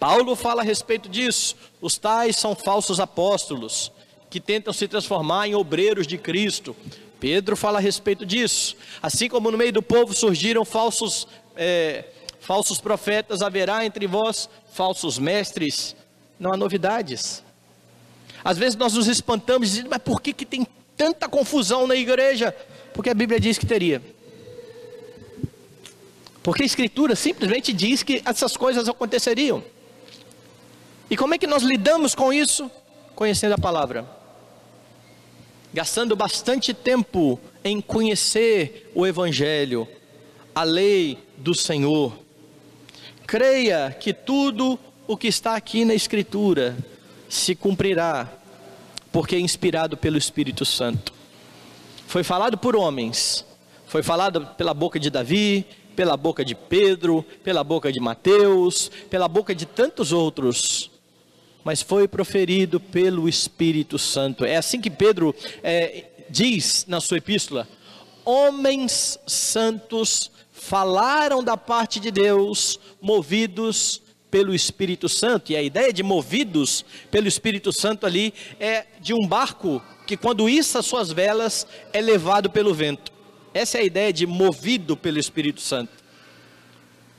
[0.00, 1.54] Paulo fala a respeito disso.
[1.80, 3.92] Os tais são falsos apóstolos
[4.30, 6.74] que tentam se transformar em obreiros de Cristo.
[7.20, 8.76] Pedro fala a respeito disso.
[9.02, 12.06] Assim como no meio do povo surgiram falsos, é,
[12.40, 15.94] falsos profetas, haverá entre vós falsos mestres
[16.38, 17.44] não há novidades.
[18.42, 22.56] Às vezes nós nos espantamos dizendo, mas por que, que tem tanta confusão na igreja?
[22.94, 24.00] Porque a Bíblia diz que teria.
[26.42, 29.62] Porque a Escritura simplesmente diz que essas coisas aconteceriam.
[31.10, 32.70] E como é que nós lidamos com isso?
[33.16, 34.06] Conhecendo a palavra.
[35.74, 39.88] Gastando bastante tempo em conhecer o Evangelho,
[40.54, 42.16] a lei do Senhor.
[43.26, 46.76] Creia que tudo o que está aqui na Escritura
[47.28, 48.28] se cumprirá,
[49.12, 51.12] porque é inspirado pelo Espírito Santo.
[52.06, 53.44] Foi falado por homens,
[53.86, 59.28] foi falado pela boca de Davi, pela boca de Pedro, pela boca de Mateus, pela
[59.28, 60.89] boca de tantos outros,
[61.64, 64.44] mas foi proferido pelo Espírito Santo.
[64.44, 67.68] É assim que Pedro é, diz na sua epístola:
[68.24, 76.02] homens santos falaram da parte de Deus, movidos pelo Espírito Santo, e a ideia de
[76.02, 82.00] movidos pelo Espírito Santo ali é de um barco que, quando issa suas velas, é
[82.00, 83.12] levado pelo vento.
[83.52, 85.92] Essa é a ideia de movido pelo Espírito Santo.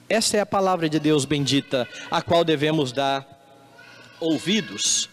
[0.08, 3.31] Essa é a palavra de Deus bendita, a qual devemos dar
[4.22, 5.10] ouvidos.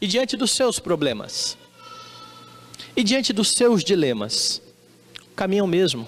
[0.00, 1.56] E diante dos seus problemas,
[2.94, 4.62] e diante dos seus dilemas,
[5.62, 6.06] o mesmo.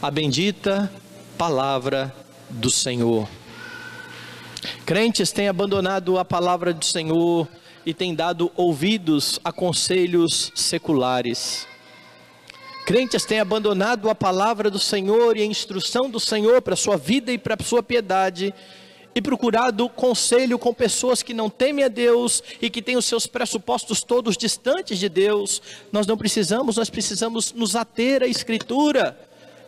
[0.00, 0.90] A bendita
[1.38, 2.14] palavra
[2.50, 3.28] do Senhor.
[4.84, 7.48] Crentes têm abandonado a palavra do Senhor
[7.84, 11.66] e têm dado ouvidos a conselhos seculares.
[12.84, 16.96] Crentes têm abandonado a palavra do Senhor e a instrução do Senhor para a sua
[16.96, 18.52] vida e para a sua piedade
[19.14, 23.26] e procurado conselho com pessoas que não temem a Deus e que têm os seus
[23.26, 25.60] pressupostos todos distantes de Deus.
[25.90, 29.16] Nós não precisamos, nós precisamos nos ater à Escritura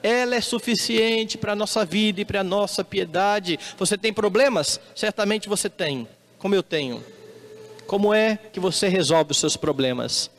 [0.05, 3.59] ela é suficiente para a nossa vida e para a nossa piedade.
[3.79, 4.79] Você tem problemas?
[4.95, 6.07] Certamente você tem,
[6.39, 7.03] como eu tenho.
[7.87, 10.31] Como é que você resolve os seus problemas?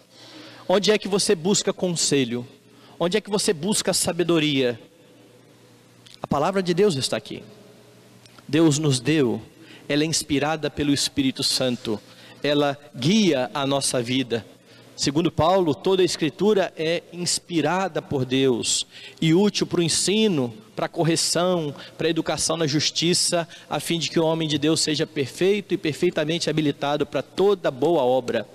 [0.70, 2.48] Onde é que você busca conselho?
[3.00, 4.80] Onde é que você busca sabedoria?
[6.22, 7.42] A palavra de Deus está aqui.
[8.48, 9.42] Deus nos deu,
[9.88, 12.00] ela é inspirada pelo Espírito Santo,
[12.44, 14.46] ela guia a nossa vida.
[14.96, 18.88] Segundo Paulo, toda a escritura é inspirada por Deus
[19.22, 24.00] e útil para o ensino, para a correção, para a educação na justiça, a fim
[24.00, 28.48] de que o homem de Deus seja perfeito e perfeitamente habilitado para toda boa obra.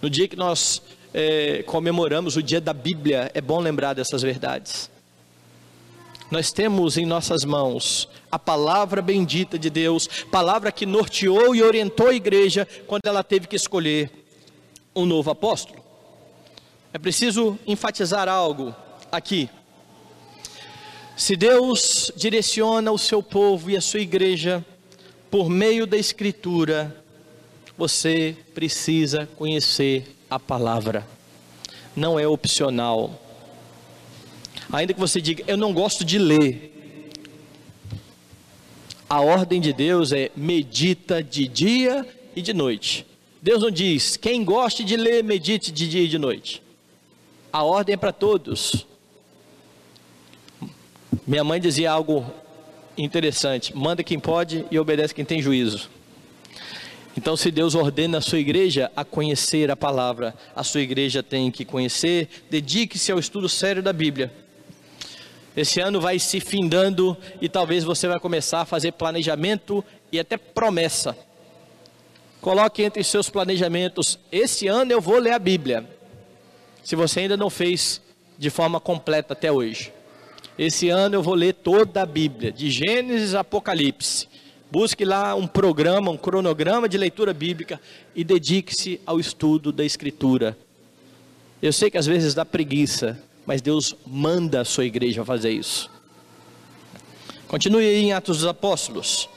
[0.00, 0.80] No dia que nós
[1.12, 4.93] é, comemoramos o dia da Bíblia, é bom lembrar dessas verdades.
[6.30, 12.08] Nós temos em nossas mãos a palavra bendita de Deus, palavra que norteou e orientou
[12.08, 14.10] a igreja quando ela teve que escolher
[14.94, 15.82] um novo apóstolo.
[16.92, 18.74] É preciso enfatizar algo
[19.10, 19.50] aqui.
[21.16, 24.64] Se Deus direciona o seu povo e a sua igreja
[25.30, 27.04] por meio da Escritura,
[27.76, 31.06] você precisa conhecer a palavra,
[31.94, 33.20] não é opcional.
[34.72, 36.72] Ainda que você diga, eu não gosto de ler,
[39.08, 43.06] a ordem de Deus é medita de dia e de noite.
[43.40, 46.62] Deus não diz, quem goste de ler, medite de dia e de noite.
[47.52, 48.86] A ordem é para todos.
[51.26, 52.24] Minha mãe dizia algo
[52.96, 55.88] interessante: manda quem pode e obedece quem tem juízo.
[57.16, 61.50] Então, se Deus ordena a sua igreja a conhecer a palavra, a sua igreja tem
[61.50, 64.32] que conhecer, dedique-se ao estudo sério da Bíblia.
[65.56, 70.36] Esse ano vai se findando e talvez você vai começar a fazer planejamento e até
[70.36, 71.16] promessa
[72.44, 75.88] Coloque entre seus planejamentos: esse ano eu vou ler a Bíblia.
[76.82, 78.02] Se você ainda não fez
[78.36, 79.90] de forma completa até hoje.
[80.58, 84.28] Esse ano eu vou ler toda a Bíblia, de Gênesis a Apocalipse.
[84.70, 87.80] Busque lá um programa, um cronograma de leitura bíblica
[88.14, 90.54] e dedique-se ao estudo da Escritura.
[91.62, 95.90] Eu sei que às vezes dá preguiça, mas Deus manda a sua igreja fazer isso.
[97.46, 99.28] Continue aí em Atos dos Apóstolos.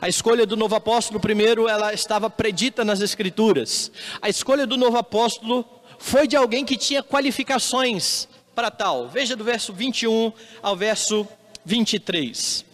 [0.00, 3.90] A escolha do novo apóstolo, primeiro, ela estava predita nas Escrituras.
[4.20, 5.64] A escolha do novo apóstolo
[5.98, 9.08] foi de alguém que tinha qualificações para tal.
[9.08, 11.26] Veja do verso 21 ao verso
[11.64, 12.64] 23.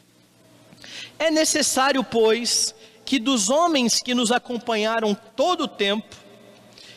[1.19, 6.17] É necessário, pois, que dos homens que nos acompanharam todo o tempo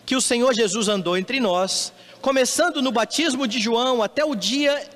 [0.05, 4.87] que o Senhor Jesus andou entre nós, começando no batismo de João até o dia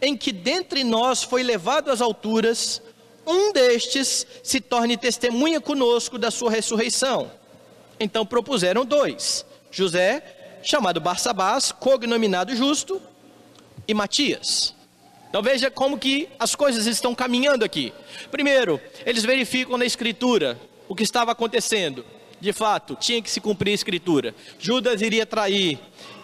[0.00, 2.80] em que dentre nós foi levado às alturas,
[3.26, 7.30] um destes se torne testemunha conosco da sua ressurreição.
[7.98, 10.22] Então propuseram dois: José,
[10.62, 13.00] chamado Barsabás, cognominado Justo,
[13.86, 14.74] e Matias.
[15.28, 17.92] Então veja como que as coisas estão caminhando aqui.
[18.30, 22.04] Primeiro, eles verificam na escritura o que estava acontecendo.
[22.40, 24.34] De fato, tinha que se cumprir a escritura.
[24.58, 25.78] Judas iria trair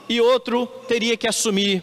[0.09, 1.83] e outro teria que assumir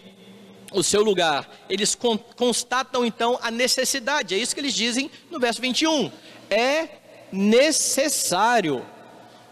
[0.71, 1.49] o seu lugar.
[1.69, 1.97] Eles
[2.35, 4.33] constatam então a necessidade.
[4.33, 6.11] É isso que eles dizem no verso 21.
[6.49, 6.87] É
[7.31, 8.85] necessário.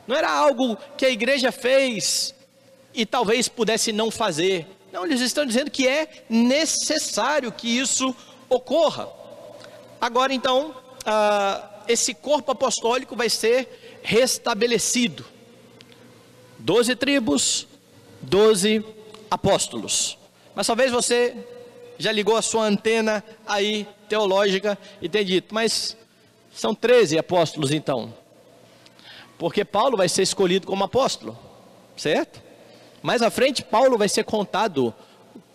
[0.08, 2.34] Não era algo que a igreja fez
[2.94, 4.68] e talvez pudesse não fazer.
[4.92, 8.14] Não, eles estão dizendo que é necessário que isso
[8.50, 9.08] ocorra.
[10.00, 15.26] Agora então, ah, esse corpo apostólico vai ser restabelecido.
[16.58, 17.68] Doze tribos,
[18.22, 18.84] doze
[19.30, 20.18] apóstolos.
[20.56, 21.36] Mas talvez você
[21.98, 25.96] já ligou a sua antena aí teológica e tem dito, mas
[26.54, 28.14] são 13 apóstolos então.
[29.38, 31.38] Porque Paulo vai ser escolhido como apóstolo,
[31.96, 32.42] certo?
[33.02, 34.94] Mais à frente, Paulo vai ser contado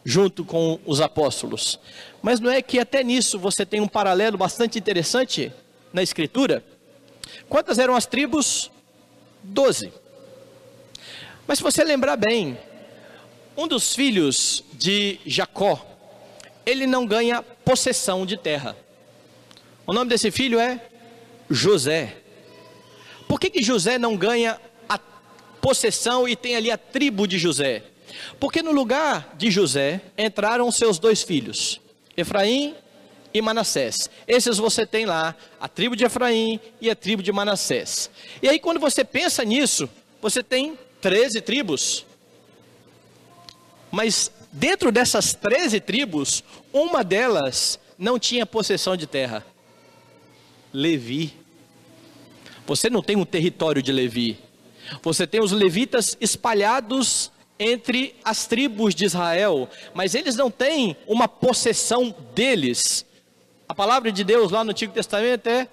[0.04, 1.78] junto com os apóstolos.
[2.22, 5.52] Mas não é que até nisso você tem um paralelo bastante interessante
[5.92, 6.64] na Escritura?
[7.48, 8.70] Quantas eram as tribos?
[9.42, 9.92] Doze.
[11.46, 12.58] Mas se você lembrar bem,
[13.56, 15.84] um dos filhos de Jacó,
[16.64, 18.76] ele não ganha possessão de terra.
[19.86, 20.80] O nome desse filho é
[21.48, 22.16] José.
[23.28, 24.98] Por que, que José não ganha a
[25.60, 27.84] possessão e tem ali a tribo de José?
[28.40, 31.80] Porque no lugar de José entraram seus dois filhos,
[32.16, 32.74] Efraim
[33.32, 34.10] e Manassés.
[34.26, 38.10] Esses você tem lá, a tribo de Efraim e a tribo de Manassés.
[38.42, 39.88] E aí quando você pensa nisso,
[40.20, 42.04] você tem 13 tribos.
[43.92, 46.42] Mas dentro dessas 13 tribos,
[46.72, 49.46] uma delas não tinha possessão de terra.
[50.72, 51.32] Levi.
[52.66, 54.36] Você não tem um território de Levi.
[55.00, 61.28] Você tem os levitas espalhados entre as tribos de Israel, mas eles não têm uma
[61.28, 63.06] possessão deles.
[63.68, 65.68] A palavra de Deus lá no Antigo Testamento é: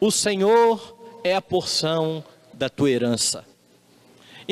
[0.00, 3.51] O Senhor é a porção da tua herança.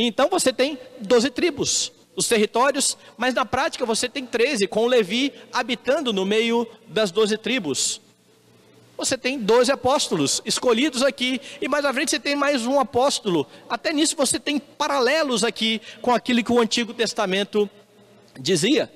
[0.06, 5.32] Então você tem 12 tribos os territórios, mas na prática você tem 13, com Levi
[5.52, 8.00] habitando no meio das 12 tribos.
[8.96, 13.46] Você tem 12 apóstolos escolhidos aqui, e mais à frente você tem mais um apóstolo.
[13.68, 17.68] Até nisso você tem paralelos aqui com aquilo que o Antigo Testamento
[18.38, 18.92] dizia.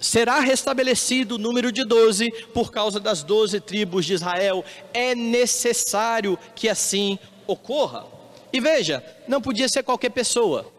[0.00, 4.64] Será restabelecido o número de 12 por causa das 12 tribos de Israel.
[4.94, 8.13] É necessário que assim ocorra.
[8.54, 10.72] E veja, não podia ser qualquer pessoa.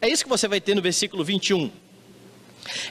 [0.00, 1.70] É isso que você vai ter no versículo 21.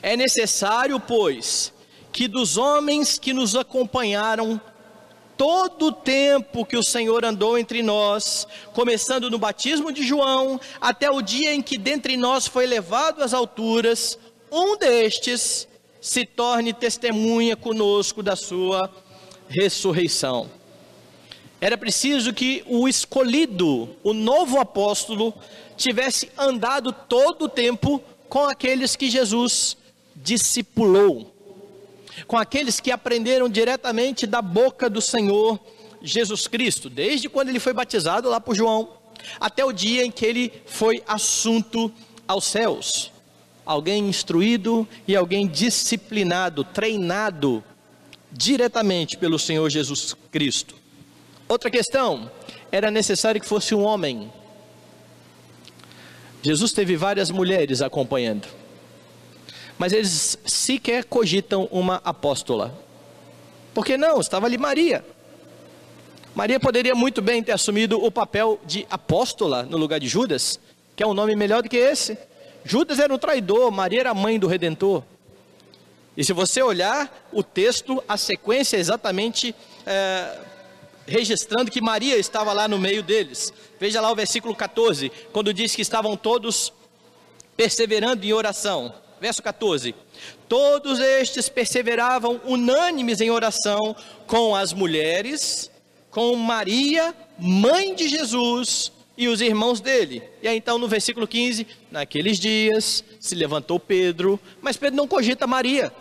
[0.02, 1.74] É necessário, pois,
[2.10, 4.62] que dos homens que nos acompanharam
[5.36, 11.12] todo o tempo que o Senhor andou entre nós, começando no batismo de João, até
[11.12, 14.18] o dia em que dentre nós foi levado às alturas,
[14.50, 15.68] um destes
[16.00, 18.90] se torne testemunha conosco da sua
[19.50, 20.59] ressurreição.
[21.62, 25.34] Era preciso que o escolhido, o novo apóstolo,
[25.76, 29.76] tivesse andado todo o tempo com aqueles que Jesus
[30.16, 31.34] discipulou,
[32.28, 35.60] com aqueles que aprenderam diretamente da boca do Senhor
[36.02, 38.90] Jesus Cristo, desde quando ele foi batizado lá por João,
[39.40, 41.92] até o dia em que ele foi assunto
[42.28, 43.12] aos céus.
[43.66, 47.64] Alguém instruído e alguém disciplinado, treinado
[48.32, 50.76] diretamente pelo Senhor Jesus Cristo.
[51.50, 52.32] Outra questão,
[52.72, 54.32] era necessário que fosse um homem
[56.42, 58.48] Jesus teve várias mulheres acompanhando,
[59.78, 62.74] mas eles sequer cogitam uma apóstola.
[63.74, 64.22] Por que não?
[64.22, 65.04] Estava ali Maria.
[66.34, 70.60] Maria poderia muito bem ter assumido o papel de apóstola no lugar de Judas,
[70.96, 72.18] que é um nome melhor do que esse.
[72.64, 75.04] Judas era um traidor, Maria era a mãe do redentor.
[76.16, 79.54] E se você olhar o texto, a sequência é exatamente
[79.86, 80.38] é,
[81.10, 83.52] registrando que Maria estava lá no meio deles.
[83.80, 86.72] Veja lá o versículo 14, quando diz que estavam todos
[87.58, 88.94] perseverando em oração.
[89.20, 89.94] Verso 14:
[90.48, 93.96] Todos estes perseveravam unânimes em oração
[94.26, 95.70] com as mulheres,
[96.10, 100.24] com Maria, mãe de Jesus, e os irmãos dele.
[100.42, 105.46] E aí então no versículo 15, naqueles dias se levantou Pedro, mas Pedro não cogita
[105.46, 105.92] Maria.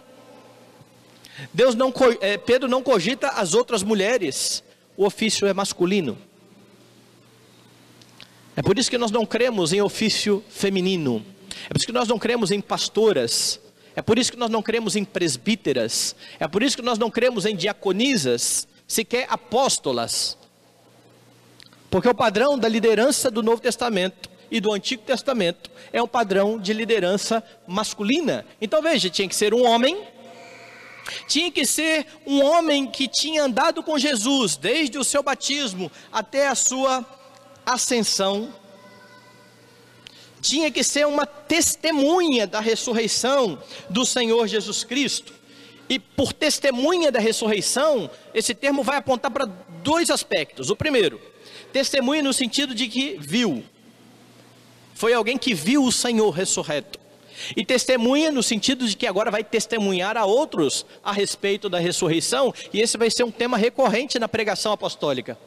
[1.53, 4.63] Deus não, é, Pedro não cogita as outras mulheres.
[4.99, 6.19] O ofício é masculino.
[8.57, 11.25] É por isso que nós não cremos em ofício feminino.
[11.67, 13.61] É por isso que nós não cremos em pastoras.
[13.95, 16.17] É por isso que nós não cremos em presbíteras.
[16.41, 20.37] É por isso que nós não cremos em diaconisas, sequer apóstolas.
[21.89, 26.59] Porque o padrão da liderança do Novo Testamento e do Antigo Testamento é um padrão
[26.59, 28.45] de liderança masculina.
[28.61, 29.97] Então veja, tinha que ser um homem,
[31.27, 36.49] tinha que ser um homem que tinha andado com Jesus desde o seu batismo até
[36.49, 37.05] a sua
[37.65, 38.53] ascensão.
[40.41, 43.59] Tinha que ser uma testemunha da ressurreição
[43.91, 45.33] do Senhor Jesus Cristo.
[45.89, 49.47] E por testemunha da ressurreição, esse termo vai apontar para
[49.83, 50.71] dois aspectos.
[50.71, 51.19] O primeiro,
[51.73, 53.65] Testemunha no sentido de que viu.
[54.95, 56.99] Foi alguém que viu o Senhor ressurreto.
[57.57, 62.53] E testemunha no sentido de que agora vai testemunhar a outros a respeito da ressurreição,
[62.73, 65.39] e esse vai ser um tema recorrente na pregação apostólica.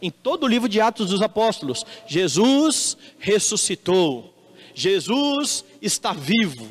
[0.00, 4.32] Em todo o livro de Atos dos Apóstolos, Jesus ressuscitou.
[4.74, 6.68] Jesus está vivo.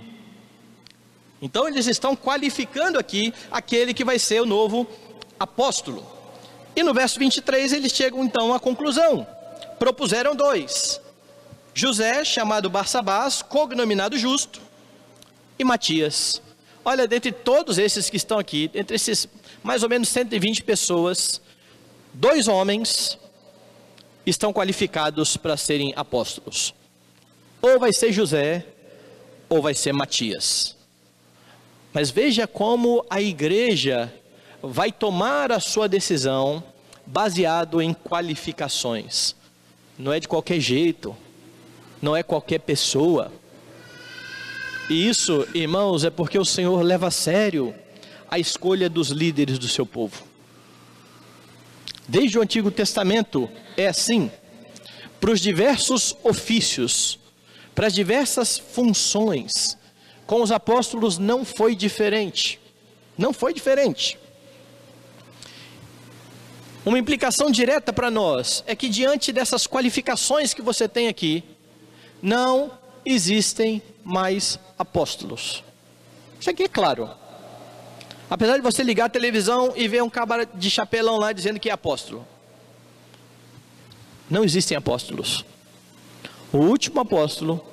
[1.42, 4.88] Então eles estão qualificando aqui aquele que vai ser o novo
[5.40, 6.06] apóstolo.
[6.76, 9.28] E no verso 23 eles chegam então à conclusão.
[9.78, 11.02] Propuseram dois:
[11.74, 14.62] José, chamado Barsabás, cognominado Justo,
[15.58, 16.42] e Matias.
[16.86, 19.28] Olha, dentre todos esses que estão aqui, entre esses
[19.64, 21.42] mais ou menos 120 pessoas,
[22.14, 23.18] dois homens
[24.26, 26.74] estão qualificados para serem apóstolos.
[27.62, 28.66] Ou vai ser José,
[29.50, 30.76] ou vai ser Matias.
[31.94, 34.14] Mas veja como a igreja
[34.62, 36.64] vai tomar a sua decisão
[37.06, 39.36] baseado em qualificações.
[39.98, 41.16] Não é de qualquer jeito,
[42.04, 43.32] não é qualquer pessoa.
[44.90, 47.74] E isso, irmãos, é porque o Senhor leva a sério
[48.30, 50.22] a escolha dos líderes do seu povo.
[52.06, 54.30] Desde o Antigo Testamento é assim.
[55.22, 57.18] Para os diversos ofícios,
[57.74, 59.78] para as diversas funções,
[60.28, 62.60] com os apóstolos não foi diferente.
[63.18, 64.20] Não foi diferente.
[66.86, 71.46] Uma implicação direta para nós é que, diante dessas qualificações que você tem aqui,
[72.24, 72.72] não
[73.06, 75.62] existem mais apóstolos.
[76.40, 77.10] Isso aqui é claro.
[78.30, 81.70] Apesar de você ligar a televisão e ver um cabra de chapelão lá dizendo que
[81.70, 82.26] é apóstolo,
[84.30, 85.44] não existem apóstolos.
[86.54, 87.64] O último apóstolo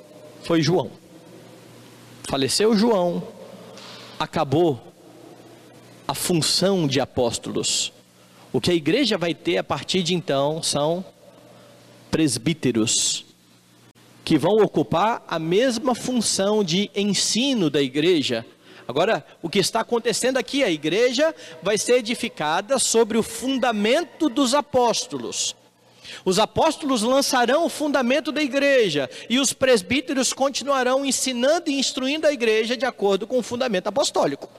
[0.43, 0.91] foi João.
[2.29, 3.25] Faleceu João,
[4.19, 4.81] acabou
[6.05, 7.93] a função de apóstolos.
[8.51, 11.05] O que a igreja vai ter a partir de então são
[12.11, 13.30] presbíteros,
[14.23, 18.45] que vão ocupar a mesma função de ensino da igreja.
[18.87, 24.53] Agora, o que está acontecendo aqui, a igreja vai ser edificada sobre o fundamento dos
[24.53, 25.55] apóstolos.
[26.25, 32.33] Os apóstolos lançarão o fundamento da igreja e os presbíteros continuarão ensinando e instruindo a
[32.33, 34.49] igreja de acordo com o fundamento apostólico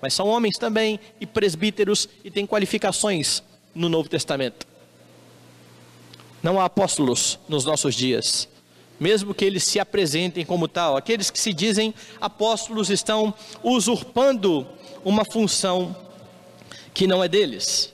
[0.00, 3.42] mas são homens também e presbíteros e têm qualificações
[3.74, 4.66] no Novo Testamento.
[6.42, 8.48] Não há apóstolos nos nossos dias,
[9.00, 10.94] mesmo que eles se apresentem como tal.
[10.94, 13.32] Aqueles que se dizem apóstolos estão
[13.64, 14.66] usurpando
[15.02, 15.96] uma função
[16.92, 17.92] que não é deles.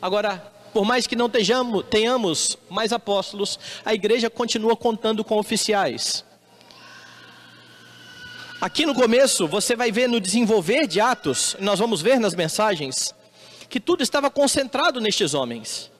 [0.00, 0.38] Agora,
[0.72, 6.24] por mais que não tenhamos, tenhamos mais apóstolos, a igreja continua contando com oficiais.
[8.58, 13.14] Aqui no começo, você vai ver no desenvolver de Atos, nós vamos ver nas mensagens,
[13.68, 15.91] que tudo estava concentrado nestes homens.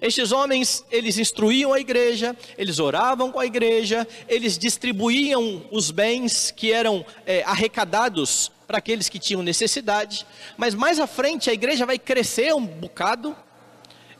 [0.00, 6.52] Estes homens, eles instruíam a igreja, eles oravam com a igreja, eles distribuíam os bens
[6.54, 10.26] que eram é, arrecadados para aqueles que tinham necessidade.
[10.56, 13.34] Mas mais à frente a igreja vai crescer um bocado.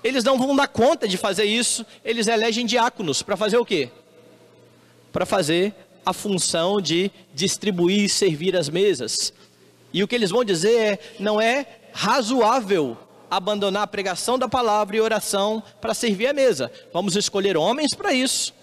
[0.03, 1.85] Eles não vão dar conta de fazer isso.
[2.05, 3.91] Eles elegem diáconos para fazer o quê?
[5.13, 5.75] Para fazer
[6.05, 9.33] a função de distribuir e servir as mesas.
[9.93, 12.97] E o que eles vão dizer é: não é razoável
[13.31, 16.71] abandonar a pregação da palavra e oração para servir a mesa.
[16.93, 18.55] Vamos escolher homens para isso.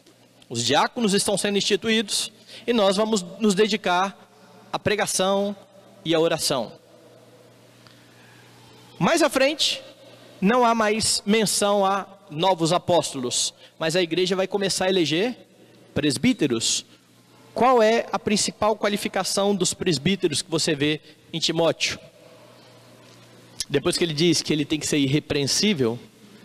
[0.50, 2.32] Os diáconos estão sendo instituídos
[2.66, 4.18] e nós vamos nos dedicar
[4.72, 5.56] à pregação
[6.04, 6.74] e à oração.
[8.98, 9.84] Mais à frente,
[10.40, 15.38] não há mais menção a novos apóstolos, mas a igreja vai começar a eleger
[15.94, 16.86] presbíteros.
[17.54, 21.02] Qual é a principal qualificação dos presbíteros que você vê
[21.32, 22.00] em Timóteo?
[23.68, 25.98] Depois que ele diz que ele tem que ser irrepreensível,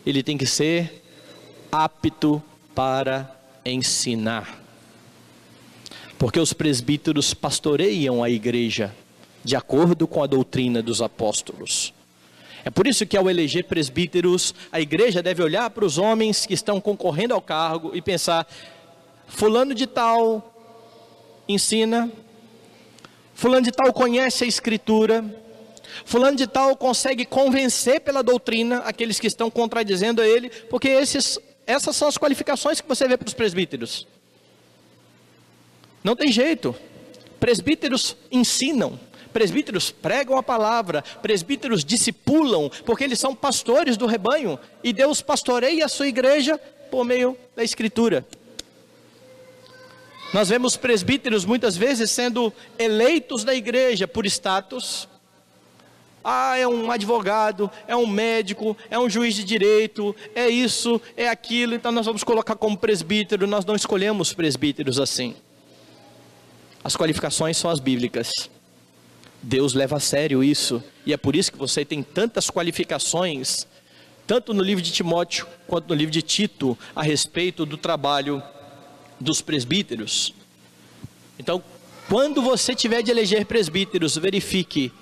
[0.07, 1.03] ele tem que ser
[1.71, 2.43] apto
[2.75, 4.59] para ensinar.
[6.18, 8.95] Porque os presbíteros pastoreiam a igreja
[9.45, 11.93] de acordo com a doutrina dos apóstolos.
[12.64, 16.53] É por isso que ao eleger presbíteros, a igreja deve olhar para os homens que
[16.53, 18.47] estão concorrendo ao cargo e pensar:
[19.27, 20.55] Fulano de Tal
[21.49, 22.11] ensina,
[23.35, 25.25] Fulano de Tal conhece a Escritura,
[26.11, 31.39] Fulano de Tal consegue convencer pela doutrina aqueles que estão contradizendo a ele, porque esses,
[31.65, 34.09] essas são as qualificações que você vê para os presbíteros.
[36.03, 36.75] Não tem jeito.
[37.39, 38.99] Presbíteros ensinam,
[39.33, 45.85] presbíteros pregam a palavra, presbíteros discipulam, porque eles são pastores do rebanho, e Deus pastoreia
[45.85, 46.59] a sua igreja
[46.91, 48.27] por meio da Escritura.
[50.35, 55.09] Nós vemos presbíteros muitas vezes sendo eleitos da igreja por status.
[56.23, 61.29] Ah, é um advogado, é um médico, é um juiz de direito, é isso, é
[61.29, 63.47] aquilo, então nós vamos colocar como presbítero.
[63.47, 65.35] Nós não escolhemos presbíteros assim.
[66.85, 68.51] As qualificações são as bíblicas.
[69.43, 73.66] Deus leva a sério isso, e é por isso que você tem tantas qualificações,
[74.27, 78.43] tanto no livro de Timóteo quanto no livro de Tito, a respeito do trabalho
[79.18, 80.35] dos presbíteros.
[81.39, 81.62] Então,
[82.09, 84.93] quando você tiver de eleger presbíteros, verifique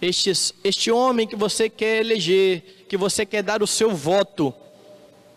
[0.00, 4.54] estes, este homem que você quer eleger, que você quer dar o seu voto,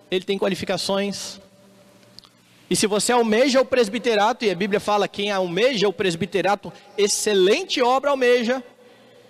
[0.09, 1.39] ele tem qualificações.
[2.70, 7.82] E se você almeja o presbiterato, e a Bíblia fala quem almeja o presbiterato, excelente
[7.82, 8.64] obra almeja,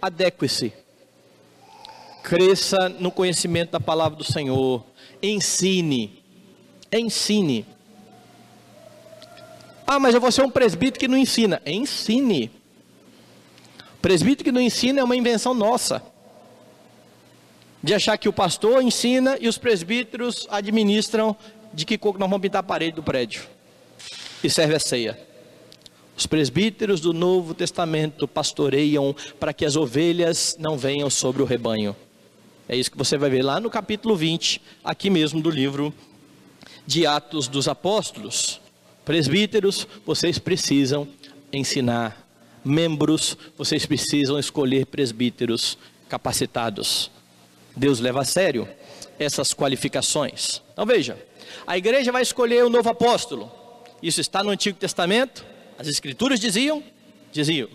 [0.01, 0.71] adeque-se.
[2.21, 4.83] Cresça no conhecimento da palavra do Senhor.
[5.21, 6.23] Ensine.
[6.91, 7.65] Ensine.
[9.85, 11.61] Ah, mas eu vou ser um presbítero que não ensina.
[11.65, 12.49] Ensine.
[14.03, 16.03] Presbítero que não ensina é uma invenção nossa.
[17.81, 21.33] De achar que o pastor ensina e os presbíteros administram
[21.73, 23.43] de que cor nós vamos pintar a parede do prédio.
[24.43, 25.17] E serve a ceia.
[26.17, 31.95] Os presbíteros do Novo Testamento pastoreiam para que as ovelhas não venham sobre o rebanho.
[32.67, 35.93] É isso que você vai ver lá no capítulo 20, aqui mesmo do livro
[36.85, 38.59] de Atos dos Apóstolos.
[39.05, 41.07] Presbíteros, vocês precisam
[41.53, 42.22] ensinar.
[42.63, 47.11] Membros, vocês precisam escolher presbíteros capacitados.
[47.75, 48.67] Deus leva a sério
[49.19, 50.61] essas qualificações.
[50.71, 51.17] Então veja,
[51.65, 53.51] a igreja vai escolher o novo apóstolo.
[54.01, 55.45] Isso está no Antigo Testamento.
[55.77, 56.83] As escrituras diziam,
[57.31, 57.69] diziam.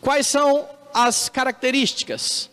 [0.00, 2.50] Quais são as características?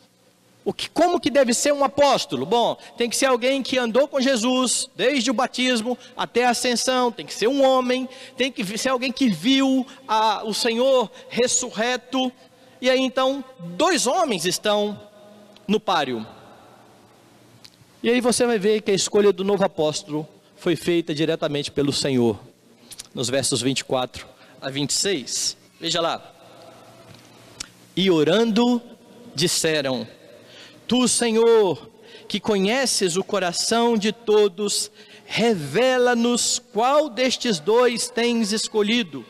[0.64, 2.46] O que, como que deve ser um apóstolo?
[2.46, 7.12] Bom, tem que ser alguém que andou com Jesus desde o batismo até a ascensão,
[7.12, 8.08] tem que ser um homem,
[8.38, 12.32] tem que ser alguém que viu a, o Senhor ressurreto.
[12.80, 15.00] E aí então, dois homens estão
[15.68, 16.26] no páreo.
[18.04, 21.92] E aí você vai ver que a escolha do novo apóstolo foi feita diretamente pelo
[21.92, 22.40] Senhor,
[23.16, 24.28] nos versos 24
[24.62, 25.58] a 26.
[25.80, 26.34] Veja lá.
[27.96, 28.80] E orando,
[29.34, 30.08] disseram:
[30.92, 31.90] Tu, Senhor,
[32.28, 34.92] que conheces o coração de todos,
[35.26, 39.26] revela-nos qual destes dois tens escolhido,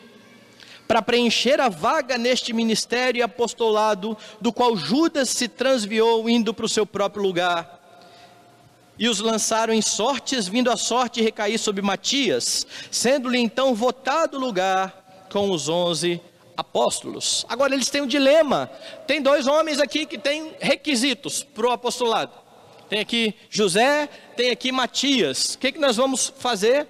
[0.88, 6.66] para preencher a vaga neste ministério e apostolado, do qual Judas se transviou indo para
[6.66, 7.80] o seu próprio lugar.
[8.98, 15.28] E os lançaram em sortes, vindo a sorte recair sobre Matias, sendo-lhe então votado lugar
[15.30, 16.20] com os onze
[16.62, 17.44] apóstolos.
[17.48, 18.70] Agora eles têm um dilema.
[19.06, 22.32] Tem dois homens aqui que têm requisitos para o apostolado.
[22.88, 25.54] Tem aqui José, tem aqui Matias.
[25.54, 26.86] O que, que nós vamos fazer?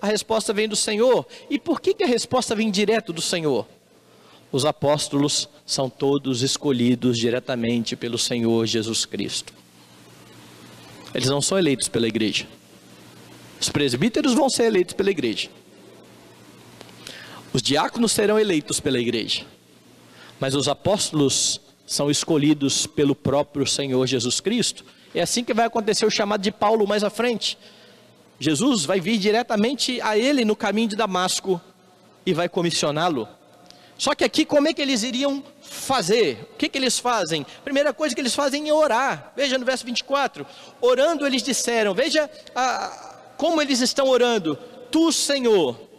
[0.00, 1.26] A resposta vem do Senhor.
[1.48, 3.66] E por que, que a resposta vem direto do Senhor?
[4.52, 9.52] Os apóstolos são todos escolhidos diretamente pelo Senhor Jesus Cristo.
[11.14, 12.46] Eles não são eleitos pela igreja.
[13.60, 15.50] Os presbíteros vão ser eleitos pela igreja.
[17.52, 19.44] Os diáconos serão eleitos pela igreja,
[20.38, 24.84] mas os apóstolos são escolhidos pelo próprio Senhor Jesus Cristo.
[25.12, 27.58] É assim que vai acontecer o chamado de Paulo mais à frente.
[28.38, 31.60] Jesus vai vir diretamente a ele no caminho de Damasco
[32.24, 33.28] e vai comissioná-lo.
[33.98, 36.48] Só que aqui, como é que eles iriam fazer?
[36.54, 37.44] O que, que eles fazem?
[37.64, 39.32] Primeira coisa que eles fazem é orar.
[39.36, 40.46] Veja no verso 24:
[40.80, 44.56] orando, eles disseram, veja a, como eles estão orando:
[44.90, 45.89] Tu, Senhor,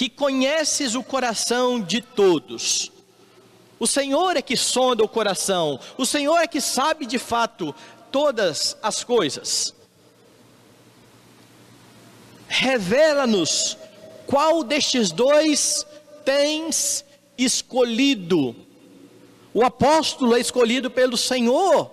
[0.00, 2.90] que conheces o coração de todos.
[3.78, 7.74] O Senhor é que sonda o coração, o Senhor é que sabe de fato
[8.10, 9.74] todas as coisas.
[12.48, 13.76] Revela-nos
[14.26, 15.84] qual destes dois
[16.24, 17.04] tens
[17.36, 18.56] escolhido.
[19.52, 21.90] O apóstolo é escolhido pelo Senhor.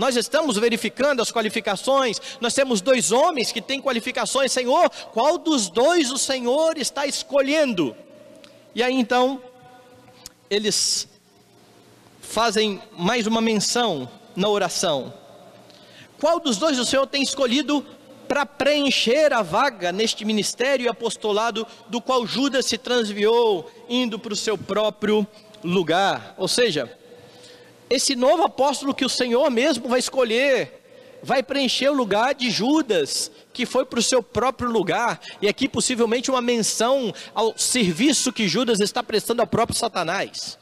[0.00, 2.18] Nós estamos verificando as qualificações.
[2.40, 4.50] Nós temos dois homens que têm qualificações.
[4.50, 7.94] Senhor, qual dos dois o Senhor está escolhendo?
[8.74, 9.42] E aí então,
[10.48, 11.06] eles
[12.18, 15.12] fazem mais uma menção na oração.
[16.18, 17.84] Qual dos dois o Senhor tem escolhido
[18.26, 24.32] para preencher a vaga neste ministério e apostolado do qual Judas se transviou, indo para
[24.32, 25.26] o seu próprio
[25.62, 26.34] lugar?
[26.38, 26.90] Ou seja,
[27.90, 30.80] esse novo apóstolo que o Senhor mesmo vai escolher,
[31.22, 35.68] vai preencher o lugar de Judas, que foi para o seu próprio lugar, e aqui
[35.68, 40.56] possivelmente uma menção ao serviço que Judas está prestando ao próprio Satanás.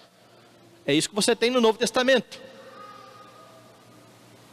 [0.86, 2.40] É isso que você tem no Novo Testamento.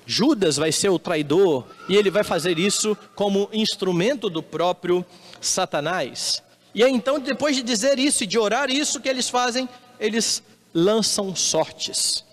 [0.05, 5.03] Judas vai ser o traidor e ele vai fazer isso como instrumento do próprio
[5.41, 6.43] Satanás.
[6.76, 9.67] E aí, então, depois de dizer isso e de orar isso, que eles fazem?
[9.97, 12.26] Eles lançam sortes.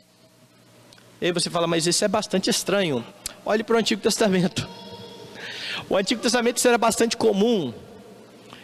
[1.22, 3.06] E aí você fala, mas isso é bastante estranho.
[3.46, 4.68] Olhe para o Antigo Testamento.
[5.88, 7.72] O Antigo Testamento isso era bastante comum.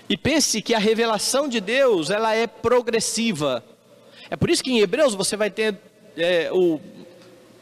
[0.08, 3.64] E pense que a revelação de Deus ela é progressiva.
[4.28, 5.78] É por isso que em Hebreus você vai ter
[6.16, 6.80] é, o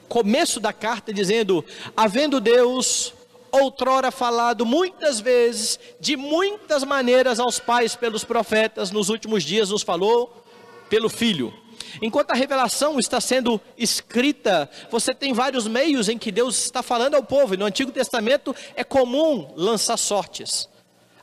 [0.09, 1.63] começo da carta dizendo:
[1.95, 3.13] havendo Deus
[3.53, 9.83] outrora falado muitas vezes, de muitas maneiras aos pais pelos profetas, nos últimos dias nos
[9.83, 10.43] falou
[10.89, 11.53] pelo Filho.
[12.01, 17.15] Enquanto a revelação está sendo escrita, você tem vários meios em que Deus está falando
[17.15, 20.69] ao povo, e no Antigo Testamento é comum lançar sortes.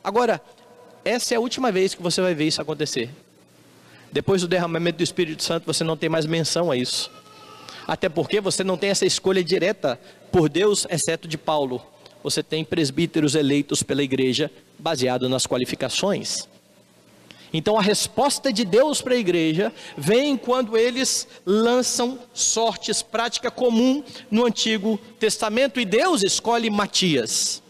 [0.02, 0.40] Agora,
[1.04, 3.10] essa é a última vez que você vai ver isso acontecer.
[4.10, 7.10] Depois do derramamento do Espírito Santo, você não tem mais menção a isso.
[7.86, 10.00] Até porque você não tem essa escolha direta
[10.30, 11.84] por Deus, exceto de Paulo.
[12.22, 16.48] Você tem presbíteros eleitos pela igreja, baseado nas qualificações.
[17.56, 24.02] Então a resposta de Deus para a igreja vem quando eles lançam sortes, prática comum
[24.28, 27.62] no Antigo Testamento, e Deus escolhe Matias.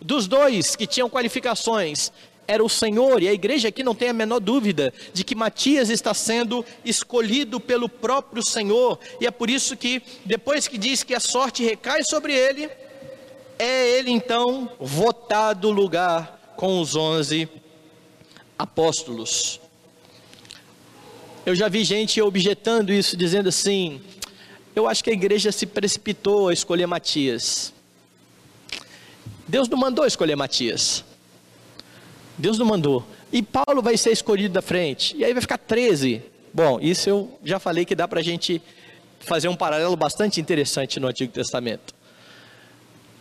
[0.00, 2.12] Dos dois que tinham qualificações,
[2.46, 5.90] era o Senhor, e a igreja aqui não tem a menor dúvida de que Matias
[5.90, 11.14] está sendo escolhido pelo próprio Senhor, e é por isso que, depois que diz que
[11.14, 12.70] a sorte recai sobre ele,
[13.58, 17.48] é ele então votado lugar com os onze
[18.60, 19.60] apóstolos.
[21.44, 24.00] Eu já vi gente objetando isso, dizendo assim:
[24.76, 27.72] eu acho que a igreja se precipitou a escolher Matias.
[29.48, 31.04] Deus não mandou escolher Matias.
[32.38, 33.04] Deus não mandou.
[33.32, 35.16] E Paulo vai ser escolhido da frente.
[35.16, 36.22] E aí vai ficar 13.
[36.52, 38.62] Bom, isso eu já falei que dá para a gente
[39.20, 41.94] fazer um paralelo bastante interessante no Antigo Testamento.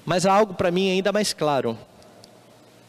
[0.06, 1.78] Mas há algo para mim ainda mais claro.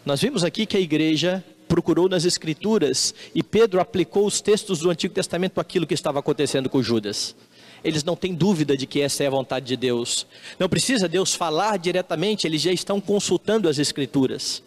[0.05, 4.91] Nós vimos aqui que a igreja procurou nas Escrituras e Pedro aplicou os textos do
[4.91, 7.37] Antigo Testamento àquilo que estava acontecendo com Judas.
[7.85, 10.27] Eles não têm dúvida de que essa é a vontade de Deus.
[10.59, 14.65] Não precisa Deus falar diretamente, eles já estão consultando as Escrituras.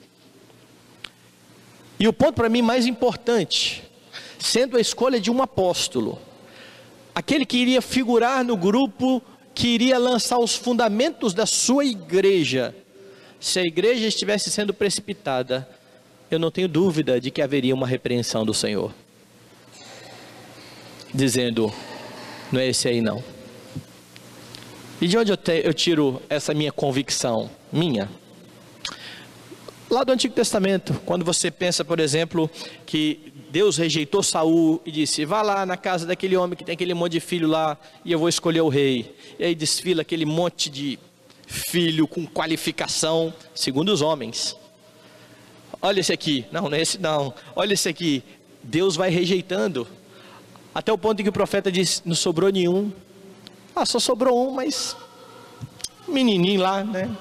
[1.99, 3.83] E o ponto para mim mais importante,
[4.39, 6.17] sendo a escolha de um apóstolo,
[7.13, 9.21] aquele que iria figurar no grupo
[9.53, 12.73] que iria lançar os fundamentos da sua igreja,
[13.41, 15.67] se a igreja estivesse sendo precipitada,
[16.35, 18.93] eu não tenho dúvida de que haveria uma repreensão do Senhor,
[21.13, 21.73] dizendo:
[22.51, 23.23] não é esse aí não.
[25.01, 27.49] E de onde eu, te, eu tiro essa minha convicção?
[27.71, 28.09] Minha
[29.93, 32.49] lá do Antigo Testamento, quando você pensa, por exemplo,
[32.83, 36.95] que Deus rejeitou Saul e disse: "Vá lá na casa daquele homem que tem aquele
[36.95, 39.15] monte de filho lá, e eu vou escolher o rei".
[39.37, 40.97] E aí desfila aquele monte de
[41.45, 44.57] filho com qualificação, segundo os homens.
[45.83, 46.45] Olha esse aqui.
[46.49, 47.33] Não, não é esse não.
[47.53, 48.23] Olha esse aqui.
[48.63, 49.85] Deus vai rejeitando.
[50.73, 52.89] Até o ponto em que o profeta diz: "Não sobrou nenhum".
[53.75, 54.95] Ah, só sobrou um, mas
[56.07, 57.13] menininho lá, né?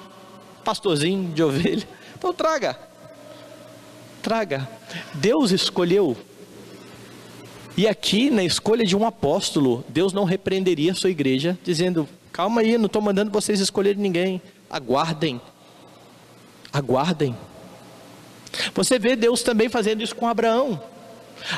[0.64, 1.86] Pastorzinho de ovelha.
[2.16, 2.78] Então traga.
[4.22, 4.68] Traga.
[5.14, 6.16] Deus escolheu.
[7.76, 12.60] E aqui, na escolha de um apóstolo, Deus não repreenderia a sua igreja, dizendo: calma
[12.60, 14.40] aí, não estou mandando vocês escolherem ninguém.
[14.70, 15.40] Aguardem.
[16.72, 17.34] Aguardem.
[18.74, 20.82] Você vê Deus também fazendo isso com Abraão.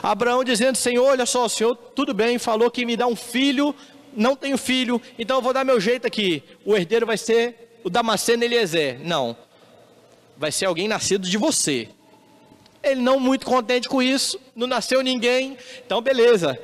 [0.02, 3.74] Abraão dizendo: Senhor, olha só, o Senhor, tudo bem, falou que me dá um filho,
[4.16, 6.42] não tenho filho, então eu vou dar meu jeito aqui.
[6.64, 9.00] O herdeiro vai ser o Damasceno Eliezer.
[9.04, 9.36] Não,
[10.36, 11.88] vai ser alguém nascido de você.
[12.82, 16.58] Ele não muito contente com isso, não nasceu ninguém, então beleza.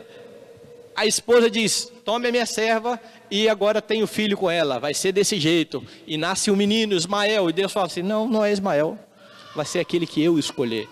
[0.95, 3.01] A esposa diz: Tome a minha serva,
[3.31, 5.83] e agora tenho filho com ela, vai ser desse jeito.
[6.07, 8.99] E nasce um menino, Ismael, e Deus fala assim: não, não é Ismael,
[9.55, 10.89] vai ser aquele que eu escolher.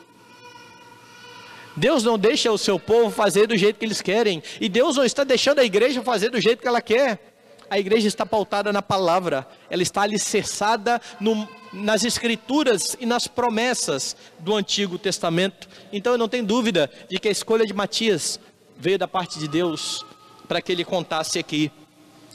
[1.76, 5.04] Deus não deixa o seu povo fazer do jeito que eles querem, e Deus não
[5.04, 7.24] está deixando a igreja fazer do jeito que ela quer.
[7.70, 14.16] A igreja está pautada na palavra, ela está alicerçada no, nas escrituras e nas promessas
[14.38, 15.68] do Antigo Testamento.
[15.92, 18.40] Então eu não tenho dúvida de que a escolha de Matias
[18.76, 20.04] veio da parte de Deus
[20.48, 21.70] para que ele contasse aqui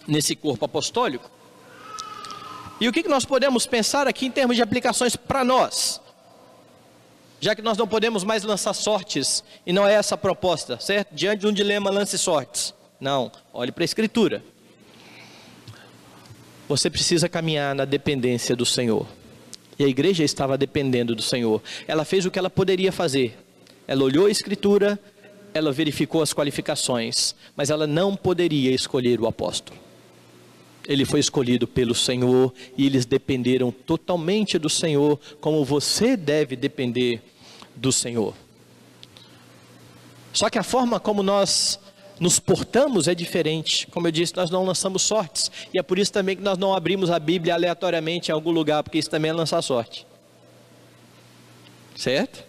[0.07, 1.29] nesse corpo apostólico.
[2.79, 6.02] E o que nós podemos pensar aqui em termos de aplicações para nós?
[7.43, 11.13] Já que nós não podemos mais lançar sortes, e não é essa a proposta, certo?
[11.13, 12.73] Diante de um dilema, lance sortes.
[13.01, 14.41] Não, olhe para a Escritura.
[16.69, 19.05] Você precisa caminhar na dependência do Senhor.
[19.77, 21.61] E a igreja estava dependendo do Senhor.
[21.85, 23.37] Ela fez o que ela poderia fazer.
[23.85, 24.97] Ela olhou a Escritura,
[25.53, 29.77] ela verificou as qualificações, mas ela não poderia escolher o apóstolo.
[30.87, 37.21] Ele foi escolhido pelo Senhor e eles dependeram totalmente do Senhor, como você deve depender
[37.75, 38.33] do Senhor.
[40.31, 41.79] Só que a forma como nós
[42.19, 43.87] nos portamos é diferente.
[43.87, 45.51] Como eu disse, nós não lançamos sortes.
[45.73, 48.83] E é por isso também que nós não abrimos a Bíblia aleatoriamente em algum lugar,
[48.83, 50.05] porque isso também é lançar sorte.
[51.95, 52.43] Certo?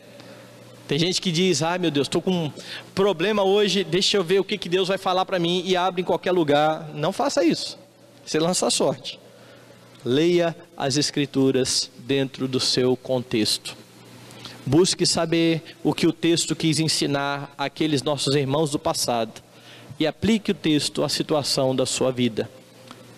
[0.86, 2.52] Tem gente que diz: "Ah, meu Deus, estou com um
[2.94, 6.02] problema hoje, deixa eu ver o que, que Deus vai falar para mim" e abre
[6.02, 6.90] em qualquer lugar.
[6.94, 7.78] Não faça isso.
[8.24, 9.18] Você lança sorte.
[10.04, 13.83] Leia as escrituras dentro do seu contexto.
[14.66, 19.42] Busque saber o que o texto quis ensinar àqueles nossos irmãos do passado
[20.00, 22.48] e aplique o texto à situação da sua vida,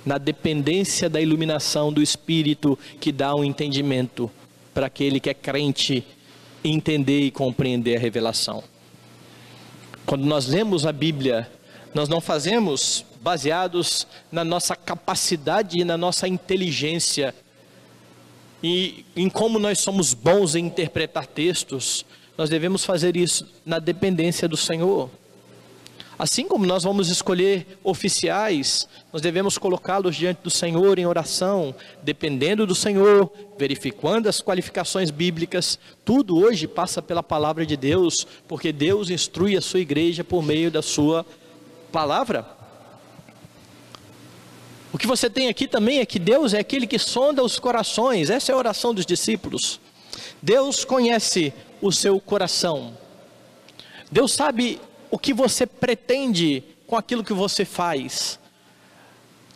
[0.04, 4.30] na dependência da iluminação do Espírito que dá um entendimento
[4.74, 6.04] para aquele que é crente
[6.64, 8.62] entender e compreender a revelação.
[10.04, 11.48] Quando nós lemos a Bíblia,
[11.94, 17.34] nós não fazemos baseados na nossa capacidade e na nossa inteligência
[18.62, 22.04] e em como nós somos bons em interpretar textos,
[22.36, 25.10] nós devemos fazer isso na dependência do Senhor.
[26.18, 32.66] Assim como nós vamos escolher oficiais, nós devemos colocá-los diante do Senhor em oração, dependendo
[32.66, 35.78] do Senhor, verificando as qualificações bíblicas.
[36.06, 40.70] Tudo hoje passa pela palavra de Deus, porque Deus instrui a sua igreja por meio
[40.70, 41.24] da sua
[41.92, 42.55] palavra.
[44.96, 48.30] O que você tem aqui também é que Deus é aquele que sonda os corações,
[48.30, 49.78] essa é a oração dos discípulos.
[50.40, 52.96] Deus conhece o seu coração,
[54.10, 54.80] Deus sabe
[55.10, 58.40] o que você pretende com aquilo que você faz.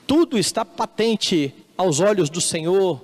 [0.07, 3.01] Tudo está patente aos olhos do Senhor.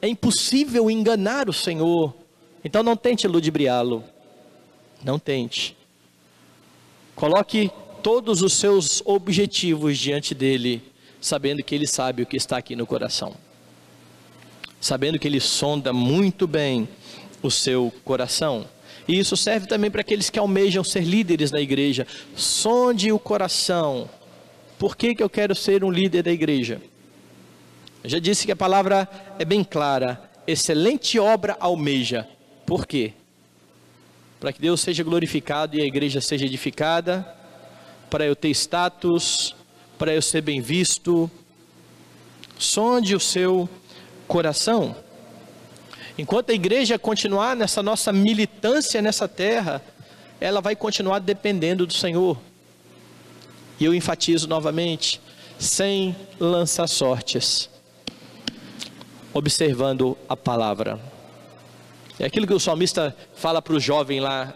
[0.00, 2.14] É impossível enganar o Senhor.
[2.64, 4.02] Então não tente ludibriá-lo.
[5.04, 5.76] Não tente.
[7.14, 7.70] Coloque
[8.02, 10.89] todos os seus objetivos diante dele,
[11.20, 13.34] sabendo que ele sabe o que está aqui no coração.
[14.80, 16.88] Sabendo que ele sonda muito bem
[17.42, 18.66] o seu coração.
[19.06, 22.06] E isso serve também para aqueles que almejam ser líderes na igreja.
[22.34, 24.08] Sonde o coração.
[24.78, 26.80] Por que, que eu quero ser um líder da igreja?
[28.02, 29.08] Eu já disse que a palavra
[29.38, 30.30] é bem clara.
[30.46, 32.26] Excelente obra almeja.
[32.64, 33.12] Por quê?
[34.38, 37.26] Para que Deus seja glorificado e a igreja seja edificada,
[38.08, 39.54] para eu ter status,
[40.00, 41.30] para eu ser bem visto.
[42.58, 43.68] Sonde o seu
[44.26, 44.96] coração.
[46.16, 49.82] Enquanto a igreja continuar nessa nossa militância nessa terra,
[50.40, 52.38] ela vai continuar dependendo do Senhor.
[53.78, 55.20] E eu enfatizo novamente,
[55.58, 57.68] sem lançar sortes,
[59.34, 60.98] observando a palavra.
[62.18, 64.54] É aquilo que o salmista fala para o jovem lá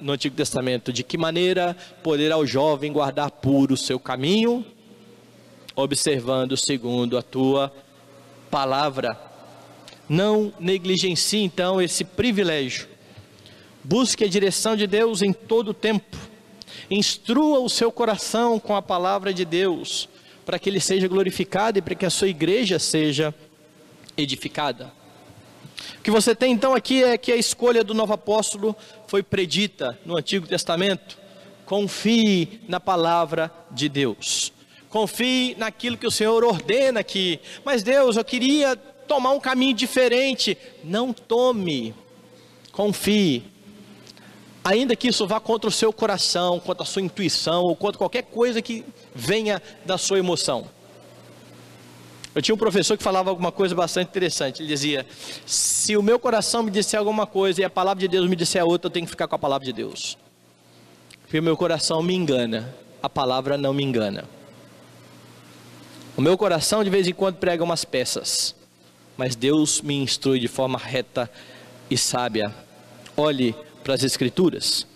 [0.00, 4.64] no Antigo Testamento: de que maneira poderá o jovem guardar puro o seu caminho,
[5.76, 7.70] observando segundo a tua
[8.50, 9.20] palavra.
[10.08, 12.88] Não negligencie então esse privilégio.
[13.84, 16.16] Busque a direção de Deus em todo o tempo.
[16.90, 20.08] Instrua o seu coração com a palavra de Deus,
[20.44, 23.34] para que ele seja glorificado e para que a sua igreja seja
[24.16, 24.92] edificada.
[25.98, 28.74] O que você tem então aqui é que a escolha do novo apóstolo
[29.06, 31.18] foi predita no Antigo Testamento.
[31.64, 34.55] Confie na palavra de Deus.
[34.96, 37.38] Confie naquilo que o Senhor ordena aqui.
[37.62, 38.74] Mas Deus, eu queria
[39.06, 40.56] tomar um caminho diferente.
[40.82, 41.94] Não tome,
[42.72, 43.42] confie.
[44.64, 48.22] Ainda que isso vá contra o seu coração, contra a sua intuição, ou contra qualquer
[48.22, 50.66] coisa que venha da sua emoção.
[52.34, 54.62] Eu tinha um professor que falava alguma coisa bastante interessante.
[54.62, 55.06] Ele dizia:
[55.44, 58.64] Se o meu coração me disser alguma coisa e a palavra de Deus me disser
[58.64, 60.16] outra, eu tenho que ficar com a palavra de Deus.
[61.20, 64.35] Porque o meu coração me engana, a palavra não me engana.
[66.16, 68.54] O meu coração de vez em quando prega umas peças,
[69.18, 71.30] mas Deus me instrui de forma reta
[71.90, 72.54] e sábia.
[73.14, 73.54] Olhe
[73.84, 74.86] para as Escrituras.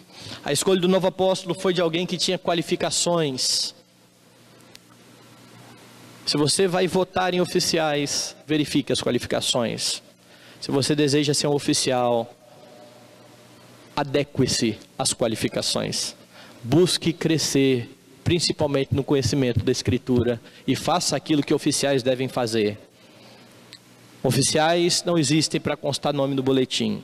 [0.43, 3.75] A escolha do novo apóstolo foi de alguém que tinha qualificações.
[6.25, 10.03] Se você vai votar em oficiais, verifique as qualificações.
[10.59, 12.35] Se você deseja ser um oficial,
[13.95, 16.15] adeque-se às qualificações.
[16.63, 17.91] Busque crescer,
[18.31, 22.79] principalmente no conhecimento da Escritura, e faça aquilo que oficiais devem fazer.
[24.23, 27.03] Oficiais não existem para constar nome no boletim.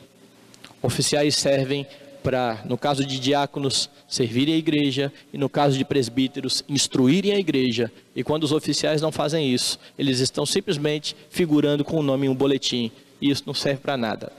[0.81, 1.85] Oficiais servem
[2.23, 7.41] para, no caso de diáconos, servirem a igreja e no caso de presbíteros, instruírem a
[7.41, 7.91] igreja.
[8.15, 12.31] E quando os oficiais não fazem isso, eles estão simplesmente figurando com o nome em
[12.31, 12.93] um boletim.
[13.21, 14.31] E isso não serve para nada.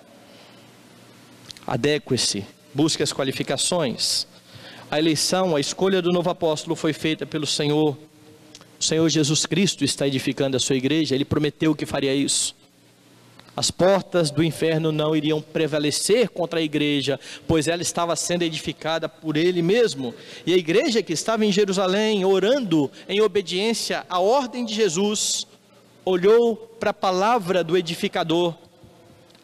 [1.68, 4.26] Adeque-se, busque as qualificações.
[4.90, 7.98] A eleição, a escolha do novo apóstolo foi feita pelo Senhor.
[8.80, 12.56] O Senhor Jesus Cristo está edificando a sua igreja, ele prometeu que faria isso.
[13.54, 19.10] As portas do inferno não iriam prevalecer contra a igreja, pois ela estava sendo edificada
[19.10, 20.14] por ele mesmo.
[20.46, 25.46] E a igreja que estava em Jerusalém, orando em obediência à ordem de Jesus,
[26.06, 28.56] olhou para a palavra do edificador,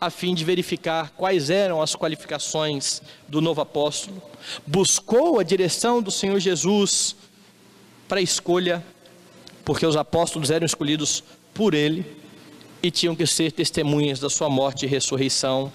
[0.06, 4.22] a fim de verificar quais eram as qualificações do novo apóstolo.
[4.68, 7.16] Buscou a direção do Senhor Jesus
[8.08, 8.86] para a escolha,
[9.64, 11.24] porque os apóstolos eram escolhidos
[11.54, 12.06] por ele
[12.82, 15.72] e tinham que ser testemunhas da sua morte e ressurreição.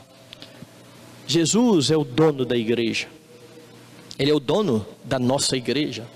[1.27, 3.09] Jesus é o dono da igreja,
[4.19, 6.07] Ele é o dono da nossa igreja,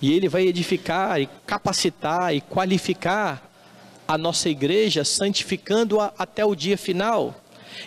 [0.00, 3.51] e Ele vai edificar e capacitar e qualificar
[4.12, 7.34] a nossa igreja, santificando-a até o dia final.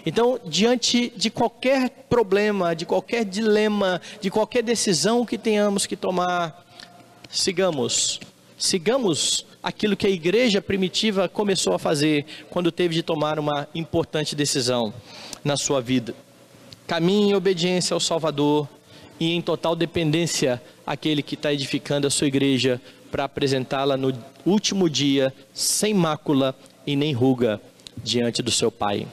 [0.03, 6.65] Então, diante de qualquer problema, de qualquer dilema, de qualquer decisão que tenhamos que tomar,
[7.29, 8.19] sigamos,
[8.57, 14.35] sigamos aquilo que a igreja primitiva começou a fazer quando teve de tomar uma importante
[14.35, 14.91] decisão
[15.43, 16.15] na sua vida.
[16.87, 18.67] Caminhe em obediência ao Salvador
[19.19, 22.81] e em total dependência àquele que está edificando a sua igreja
[23.15, 24.11] para apresentá-la no
[24.45, 26.53] último dia, sem mácula
[26.85, 27.61] e nem ruga,
[28.03, 29.07] diante do seu Pai.